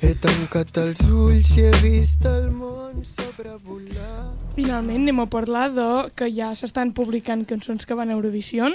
He 0.00 0.14
tancat 0.22 0.78
els 0.80 1.02
ulls 1.08 1.50
i 1.58 1.66
he 1.68 1.72
vist 1.82 2.24
el 2.28 2.48
món 2.52 3.02
sobrevolar 3.04 4.30
Finalment 4.54 5.04
anem 5.04 5.20
a 5.22 5.28
parlar 5.30 5.66
de 5.72 5.88
que 6.16 6.30
ja 6.34 6.50
s'estan 6.56 6.94
publicant 6.96 7.44
cançons 7.48 7.86
que 7.86 7.96
van 7.96 8.10
a 8.10 8.16
Eurovision. 8.16 8.74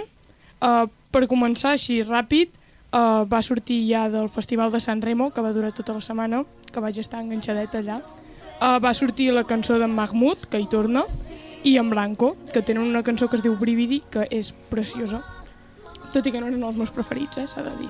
Uh, 0.64 0.86
per 1.12 1.26
començar 1.30 1.74
així 1.76 2.00
ràpid, 2.06 2.54
uh, 2.96 3.26
va 3.30 3.42
sortir 3.46 3.82
ja 3.90 4.06
del 4.10 4.30
Festival 4.32 4.72
de 4.72 4.80
San 4.82 5.04
Remo, 5.04 5.30
que 5.36 5.44
va 5.44 5.54
durar 5.54 5.74
tota 5.76 5.94
la 5.94 6.02
setmana, 6.02 6.44
que 6.72 6.82
vaig 6.82 6.98
estar 7.02 7.22
enganxadet 7.22 7.76
allà. 7.82 8.00
Uh, 8.56 8.80
va 8.82 8.94
sortir 8.96 9.34
la 9.36 9.44
cançó 9.44 9.78
d'en 9.82 9.92
Mahmoud, 9.92 10.48
que 10.50 10.64
hi 10.64 10.70
torna, 10.72 11.04
i 11.66 11.78
en 11.82 11.90
Blanco, 11.90 12.38
que 12.54 12.62
tenen 12.62 12.84
una 12.84 13.02
cançó 13.04 13.28
que 13.28 13.40
es 13.40 13.44
diu 13.44 13.56
Brividi, 13.58 14.04
que 14.14 14.28
és 14.30 14.52
preciosa. 14.70 15.24
Tot 16.14 16.28
i 16.30 16.32
que 16.32 16.40
no 16.40 16.48
eren 16.52 16.62
els 16.64 16.78
meus 16.78 16.94
preferits, 16.94 17.42
eh, 17.42 17.48
s'ha 17.50 17.66
de 17.66 17.74
dir. 17.80 17.90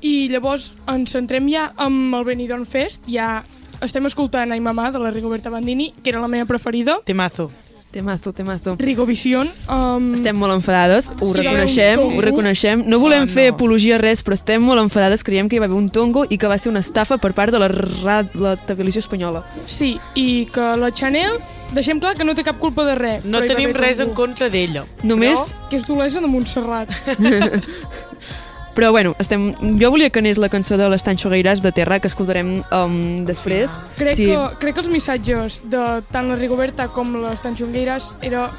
I 0.00 0.28
llavors 0.32 0.72
ens 0.88 1.12
centrem 1.12 1.46
ja 1.52 1.68
amb 1.76 2.16
el 2.16 2.24
Benidorm 2.24 2.64
Fest. 2.64 3.04
Ja 3.06 3.44
estem 3.84 4.08
escoltant 4.08 4.52
Ai 4.52 4.64
Mamà, 4.64 4.90
de 4.92 4.98
la 4.98 5.12
Rigoberta 5.12 5.52
Bandini, 5.52 5.92
que 6.02 6.10
era 6.10 6.24
la 6.24 6.28
meva 6.28 6.48
preferida. 6.48 7.00
Temazo. 7.04 7.50
Temazo, 7.96 8.34
temazo. 8.34 8.76
Rigovision. 8.78 9.48
Um, 9.72 10.10
Estem 10.12 10.36
molt 10.36 10.52
enfadades, 10.52 11.06
ho 11.16 11.30
Sí, 11.32 11.38
reconeixem, 11.40 12.02
ho 12.04 12.20
reconeixem. 12.20 12.82
No 12.84 12.98
volem 13.00 13.24
fer 13.24 13.46
apologia 13.54 13.94
a 13.96 14.00
res, 14.02 14.20
però 14.20 14.36
estem 14.36 14.60
molt 14.60 14.82
enfadades. 14.82 15.24
Creiem 15.24 15.48
que 15.48 15.56
hi 15.56 15.62
va 15.62 15.64
haver 15.64 15.78
un 15.78 15.88
tongo 15.88 16.26
i 16.28 16.36
que 16.36 16.44
va 16.44 16.58
ser 16.60 16.68
una 16.74 16.84
estafa 16.84 17.16
per 17.16 17.32
part 17.32 17.56
de 17.56 17.62
la, 17.62 17.70
ra 17.72 18.18
la 18.36 18.52
televisió 18.68 19.00
espanyola. 19.00 19.46
Sí, 19.64 19.94
i 20.12 20.44
que 20.52 20.74
la 20.76 20.92
Chanel, 20.92 21.40
deixem 21.72 21.96
clar 21.96 22.18
que 22.20 22.28
no 22.28 22.36
té 22.36 22.44
cap 22.44 22.60
culpa 22.60 22.84
de 22.84 23.00
res. 23.00 23.24
No 23.24 23.40
tenim 23.48 23.72
res 23.72 24.04
en 24.04 24.12
contra 24.12 24.52
d'ella. 24.52 24.84
Només... 25.00 25.54
Però, 25.54 25.70
que 25.70 25.80
és 25.80 25.88
d'Olesa 25.88 26.20
de 26.20 26.28
Montserrat. 26.28 26.92
Però 28.76 28.90
bueno, 28.92 29.14
estem... 29.18 29.54
jo 29.80 29.88
volia 29.90 30.10
que 30.12 30.20
anés 30.20 30.36
la 30.36 30.50
cançó 30.52 30.76
de 30.76 30.84
l'Estany 30.92 31.16
Xogueiràs 31.16 31.62
de 31.64 31.72
Terra, 31.72 31.96
que 31.98 32.10
escoltarem 32.12 32.58
um, 32.68 33.24
després. 33.24 33.72
Crec, 33.96 34.16
Sí. 34.20 34.26
que, 34.28 34.36
crec 34.60 34.76
que 34.76 34.82
els 34.84 34.90
missatges 34.92 35.62
de 35.64 35.82
tant 36.12 36.28
la 36.28 36.36
Rigoberta 36.36 36.88
com 36.92 37.16
les 37.24 37.40
Tanxongueires 37.40 38.10
era 38.20 38.50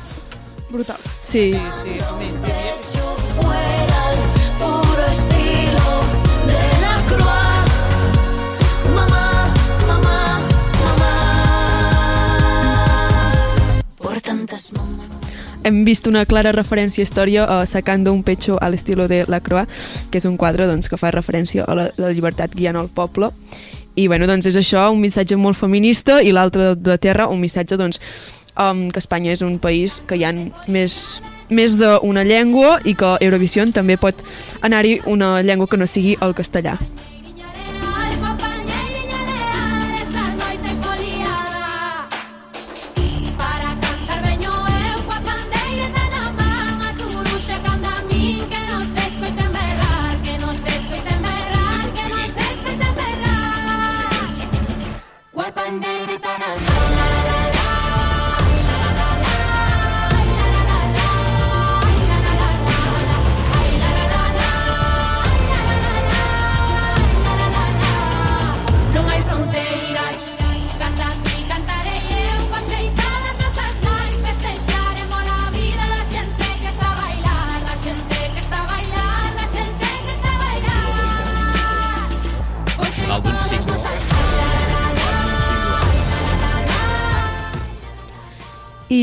brutal. 0.72 0.98
Sí. 1.22 1.54
Sí, 1.54 1.62
sí. 1.84 2.00
A 2.02 2.18
més, 2.18 2.34
diries... 2.42 2.98
fuera 3.38 4.02
el 4.10 4.20
puro 4.58 5.06
estilo 5.06 6.02
de 6.50 6.64
la 6.82 6.96
croix. 7.14 7.46
Tantas 14.28 14.74
mamás. 14.74 15.07
Hem 15.68 15.82
vist 15.84 16.06
una 16.08 16.22
clara 16.24 16.54
referència 16.56 17.02
a 17.02 17.04
història 17.04 17.44
a 17.44 17.66
Sacando 17.68 18.14
un 18.14 18.22
pecho 18.24 18.56
al 18.64 18.74
estilo 18.74 19.10
de 19.12 19.26
la 19.28 19.42
Croix, 19.44 19.68
que 20.10 20.22
és 20.22 20.26
un 20.30 20.38
quadre 20.40 20.64
doncs, 20.64 20.88
que 20.88 20.96
fa 20.96 21.10
referència 21.12 21.66
a 21.68 21.74
la, 21.76 21.90
la 22.00 22.12
llibertat 22.16 22.54
guiant 22.56 22.80
el 22.80 22.88
poble. 22.88 23.34
I 24.00 24.06
bueno, 24.08 24.30
doncs 24.32 24.48
és 24.48 24.56
això, 24.56 24.86
un 24.96 25.02
missatge 25.04 25.36
molt 25.36 25.60
feminista 25.60 26.22
i 26.24 26.32
l'altre 26.32 26.70
de, 26.70 26.78
de 26.88 26.96
terra, 27.04 27.26
un 27.28 27.42
missatge 27.44 27.76
doncs, 27.76 28.00
um, 28.56 28.86
que 28.88 29.04
Espanya 29.04 29.34
és 29.36 29.44
un 29.44 29.58
país 29.60 29.98
que 30.08 30.16
hi 30.16 30.24
ha 30.24 30.32
més, 30.72 30.96
més 31.52 31.76
d'una 31.76 32.24
llengua 32.24 32.78
i 32.88 32.96
que 32.96 33.18
Eurovision 33.28 33.76
també 33.76 34.00
pot 34.00 34.24
anar-hi 34.62 35.02
una 35.04 35.42
llengua 35.44 35.68
que 35.68 35.84
no 35.84 35.90
sigui 35.90 36.16
el 36.24 36.32
castellà. 36.38 36.78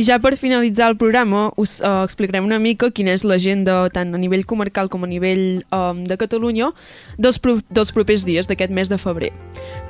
Ja 0.04 0.18
per 0.20 0.36
finalitzar 0.36 0.90
el 0.90 0.96
programa 1.00 1.46
us 1.60 1.78
uh, 1.80 2.02
explicarem 2.04 2.44
una 2.44 2.58
mica 2.60 2.90
quina 2.92 3.14
és 3.16 3.24
l'agenda 3.24 3.84
tant 3.94 4.12
a 4.14 4.20
nivell 4.20 4.44
comarcal 4.44 4.90
com 4.92 5.06
a 5.06 5.08
nivell 5.08 5.62
um, 5.72 6.04
de 6.04 6.18
Catalunya 6.20 6.70
dels, 7.16 7.38
pro 7.40 7.56
dels 7.70 7.92
propers 7.94 8.26
dies 8.28 8.48
d'aquest 8.50 8.72
mes 8.74 8.90
de 8.90 8.98
febrer. 9.00 9.32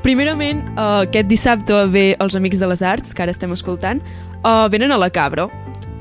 Primerament, 0.05 0.62
uh, 0.77 1.03
aquest 1.03 1.31
dissabte 1.31 1.85
ve 1.91 2.12
els 2.21 2.39
Amics 2.39 2.62
de 2.62 2.71
les 2.71 2.83
Arts, 2.85 3.15
que 3.15 3.25
ara 3.25 3.35
estem 3.35 3.53
escoltant, 3.57 4.03
uh, 4.43 4.69
venen 4.71 4.95
a 4.95 5.01
la 5.01 5.11
Cabra. 5.11 5.51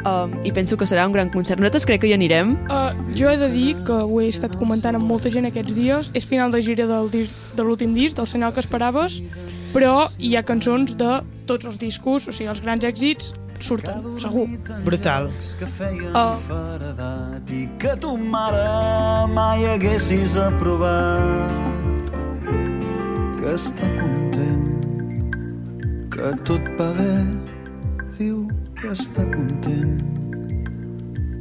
um, 0.04 0.34
i 0.44 0.52
penso 0.52 0.76
que 0.76 0.84
serà 0.84 1.06
un 1.08 1.14
gran 1.14 1.30
concert. 1.32 1.62
Nosaltres 1.62 1.86
crec 1.88 2.02
que 2.04 2.10
hi 2.10 2.14
anirem. 2.14 2.58
Uh, 2.68 2.92
jo 3.16 3.30
he 3.32 3.38
de 3.40 3.48
dir 3.48 3.70
que 3.88 3.96
ho 4.04 4.20
he 4.20 4.28
estat 4.28 4.58
comentant 4.60 4.98
amb 5.00 5.08
molta 5.08 5.32
gent 5.32 5.48
aquests 5.48 5.72
dies. 5.74 6.10
És 6.14 6.28
final 6.28 6.52
de 6.52 6.60
gira 6.62 6.88
del 6.90 7.08
disc, 7.14 7.38
de 7.56 7.64
l'últim 7.64 7.94
disc, 7.96 8.18
del 8.18 8.28
senyal 8.28 8.52
que 8.52 8.60
esperaves, 8.60 9.22
però 9.72 10.10
hi 10.20 10.36
ha 10.36 10.44
cançons 10.44 10.98
de 11.00 11.22
tots 11.48 11.66
els 11.66 11.80
discos, 11.80 12.28
o 12.28 12.36
sigui, 12.36 12.52
els 12.52 12.60
grans 12.64 12.84
èxits 12.84 13.32
surten, 13.60 14.04
segur. 14.20 14.48
Brutal. 14.86 15.30
que 15.60 15.66
feien 15.68 16.16
Oh. 16.16 16.34
faredat 16.48 17.50
i 17.52 17.70
que 17.80 17.96
tu 18.00 18.16
mare 18.18 19.28
mai 19.34 19.66
haguessis 19.66 20.36
aprovat 20.38 21.52
que 23.40 23.54
està 23.56 23.88
content 24.00 24.68
que 26.14 26.32
tot 26.48 26.62
va 26.80 26.90
bé 26.98 27.14
diu 28.18 28.48
que 28.80 28.88
està 28.92 29.24
content 29.32 30.02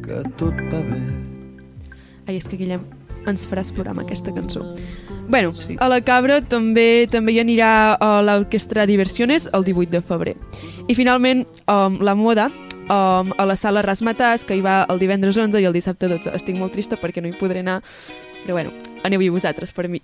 que 0.04 0.22
tot 0.36 0.54
va 0.72 0.80
bé 0.90 1.02
Ai, 2.28 2.36
és 2.38 2.46
que 2.46 2.56
Guillem 2.56 2.84
ens 3.30 3.46
faràs 3.48 3.72
plorar 3.74 3.94
amb 3.94 4.04
aquesta 4.04 4.34
cançó. 4.34 4.64
Bueno, 5.28 5.52
sí. 5.52 5.76
a 5.78 5.88
la 5.88 6.00
Cabra 6.04 6.40
també 6.42 7.06
també 7.10 7.32
hi 7.32 7.40
anirà 7.40 7.94
a 7.94 8.10
l'Orquestra 8.24 8.86
Diversiones 8.90 9.48
el 9.54 9.64
18 9.64 9.90
de 9.94 10.02
febrer. 10.02 10.34
I 10.88 10.96
finalment, 10.98 11.46
um, 11.70 12.00
la 12.02 12.14
moda 12.18 12.50
um, 12.90 13.32
a 13.38 13.46
la 13.46 13.56
sala 13.56 13.84
Rasmatàs, 13.86 14.44
que 14.44 14.58
hi 14.58 14.64
va 14.64 14.82
el 14.90 15.00
divendres 15.00 15.38
11 15.38 15.62
i 15.62 15.68
el 15.68 15.76
dissabte 15.76 16.10
12. 16.10 16.34
Estic 16.36 16.58
molt 16.58 16.74
trista 16.74 16.98
perquè 17.00 17.22
no 17.22 17.30
hi 17.30 17.36
podré 17.38 17.62
anar, 17.62 17.80
però 18.42 18.58
bueno, 18.58 18.74
aneu-hi 19.06 19.30
vosaltres 19.32 19.72
per 19.72 19.88
mi. 19.88 20.02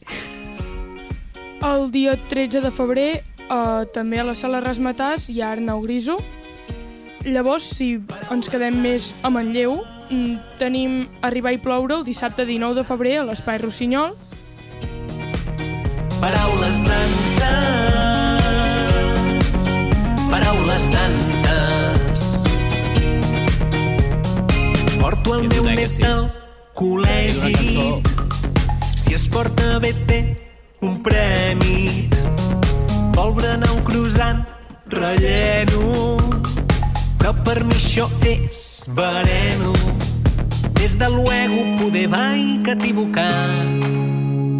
El 1.66 1.90
dia 1.90 2.14
13 2.30 2.62
de 2.62 2.70
febrer, 2.70 3.10
uh, 3.50 3.84
també 3.92 4.22
a 4.22 4.26
la 4.26 4.36
sala 4.38 4.62
Rasmatàs, 4.62 5.28
hi 5.28 5.42
ha 5.42 5.52
Arnau 5.56 5.82
Griso. 5.82 6.20
Llavors, 7.26 7.66
si 7.74 7.96
ens 8.30 8.48
quedem 8.48 8.78
més 8.80 9.10
a 9.26 9.30
Manlleu, 9.34 9.80
tenim 10.58 11.08
Arribar 11.22 11.52
i 11.54 11.58
ploure 11.62 11.94
el 11.98 12.04
dissabte 12.04 12.44
19 12.48 12.74
de 12.80 12.84
febrer 12.86 13.18
a 13.20 13.24
l'Espai 13.28 13.58
Rossinyol. 13.62 14.14
Paraules 16.18 16.80
tantes, 16.82 17.44
paraules 20.30 20.88
tantes. 20.94 22.18
Porto 24.98 25.36
el 25.38 25.48
meu 25.52 25.64
net 25.70 25.92
sí. 25.94 26.02
al 26.02 26.26
col·legi. 26.74 28.02
Si 28.96 29.14
es 29.14 29.28
porta 29.30 29.78
bé 29.84 29.92
té 30.10 30.20
un 30.82 30.98
premi. 31.02 32.08
Vol 33.14 33.36
berenar 33.38 33.70
un 33.76 33.84
croissant 33.86 34.42
relleno. 34.90 36.16
Però 37.18 37.32
per 37.44 37.62
mi 37.64 37.78
això 37.78 38.10
és 38.26 38.67
vereno. 38.94 39.72
Des 40.74 40.98
de 40.98 41.08
luego 41.10 41.76
poder 41.76 42.08
vai 42.08 42.60
que 42.64 42.72
equivocat. 42.72 43.84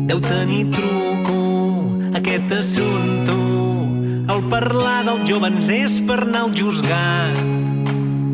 Deu 0.06 0.20
tenir 0.20 0.70
truco 0.70 1.38
aquest 2.14 2.52
assumpte. 2.52 3.28
El 4.28 4.42
parlar 4.50 5.04
dels 5.06 5.24
joves 5.28 5.68
és 5.72 5.94
per 6.06 6.18
anar 6.22 6.42
al 6.46 6.52
juzgat 6.54 7.38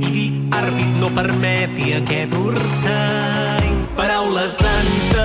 i 0.02 0.08
dir 0.10 0.30
àrbit 0.58 0.92
no 1.00 1.08
permeti 1.14 1.94
aquest 1.96 2.34
ursany. 2.34 3.70
Paraules 3.94 4.56
tantes, 4.58 5.22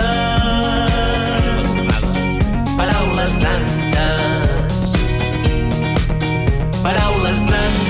paraules 2.78 3.34
tantes, 3.44 4.96
paraules 6.86 7.42
tantes, 7.50 7.89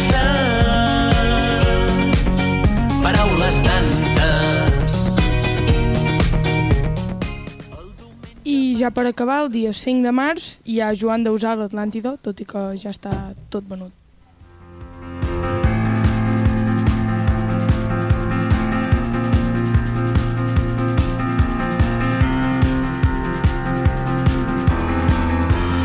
paraules 3.09 3.61
tantes. 3.65 4.93
I 8.45 8.75
ja 8.79 8.89
per 8.91 9.05
acabar, 9.09 9.43
el 9.43 9.49
dia 9.53 9.73
5 9.73 10.05
de 10.05 10.11
març, 10.13 10.59
hi 10.65 10.79
ha 10.81 10.93
Joan 10.93 11.25
Dausà 11.25 11.53
a 11.53 11.59
l'Atlàntida, 11.59 12.17
tot 12.21 12.41
i 12.41 12.45
que 12.49 12.61
ja 12.81 12.93
està 12.93 13.13
tot 13.49 13.65
venut. 13.69 13.93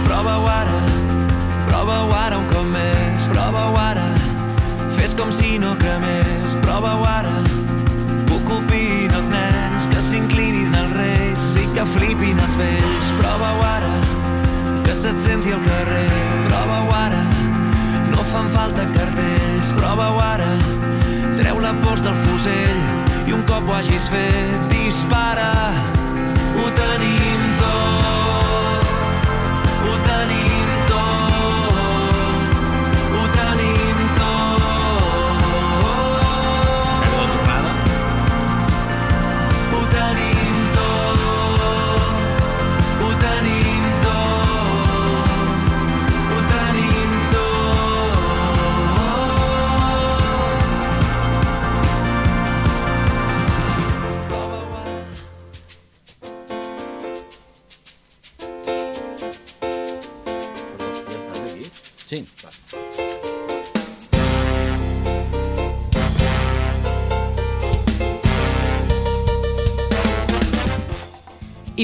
Prova-ho 0.09 0.47
ara, 0.49 0.79
prova-ho 1.69 2.15
ara 2.21 2.41
un 2.41 2.49
cop 2.53 2.69
més, 2.77 3.29
prova-ho 3.33 3.77
ara, 3.81 4.09
fes 5.01 5.17
com 5.19 5.33
si 5.33 5.59
no 5.61 5.77
cremés, 5.81 6.34
prova-ho 6.63 7.05
ara, 7.09 7.35
ocupin 8.35 9.11
els 9.17 9.29
nens, 9.33 9.89
que 9.93 10.03
s'inclinin 10.05 10.75
els 10.79 10.93
reis 10.99 11.47
i 11.63 11.65
que 11.75 11.87
flipin 11.95 12.39
els 12.45 12.55
vells, 12.61 13.11
prova-ho 13.21 13.65
ara, 13.67 13.93
que 14.87 14.95
se't 14.95 15.19
senti 15.19 15.55
al 15.57 15.65
carrer, 15.67 16.07
prova-ho 16.47 16.95
ara, 17.01 17.23
no 18.13 18.27
fan 18.31 18.53
falta 18.55 18.87
cartells, 18.95 19.75
prova-ho 19.79 20.23
ara, 20.23 20.53
treu 21.41 21.61
la 21.65 21.75
pols 21.83 22.05
del 22.07 22.17
fusell 22.27 23.29
i 23.29 23.33
un 23.35 23.43
cop 23.49 23.69
ho 23.69 23.79
hagis 23.81 24.09
fet, 24.13 24.59
dispara, 24.71 25.51
ho 25.99 26.04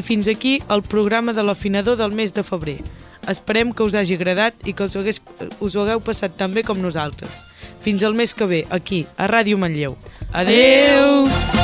Fins 0.02 0.28
aquí 0.28 0.58
el 0.70 0.82
programa 0.82 1.32
de 1.36 1.44
l'afinador 1.46 1.98
del 2.00 2.12
mes 2.16 2.34
de 2.34 2.44
febrer. 2.46 2.80
Esperem 3.28 3.72
que 3.72 3.84
us 3.84 3.94
hagi 3.94 4.16
agradat 4.16 4.66
i 4.66 4.74
que 4.74 4.88
us, 4.88 4.96
hagués, 4.96 5.20
us 5.60 5.76
ho 5.76 5.84
hagueu 5.84 6.00
passat 6.00 6.36
tan 6.36 6.56
bé 6.56 6.64
com 6.66 6.80
nosaltres. 6.80 7.42
Fins 7.84 8.04
al 8.04 8.16
mes 8.16 8.34
que 8.34 8.48
ve, 8.48 8.66
aquí, 8.70 9.06
a 9.16 9.28
Ràdio 9.28 9.60
Manlleu. 9.60 9.96
Adeu! 10.32 11.24
Adeu! 11.24 11.59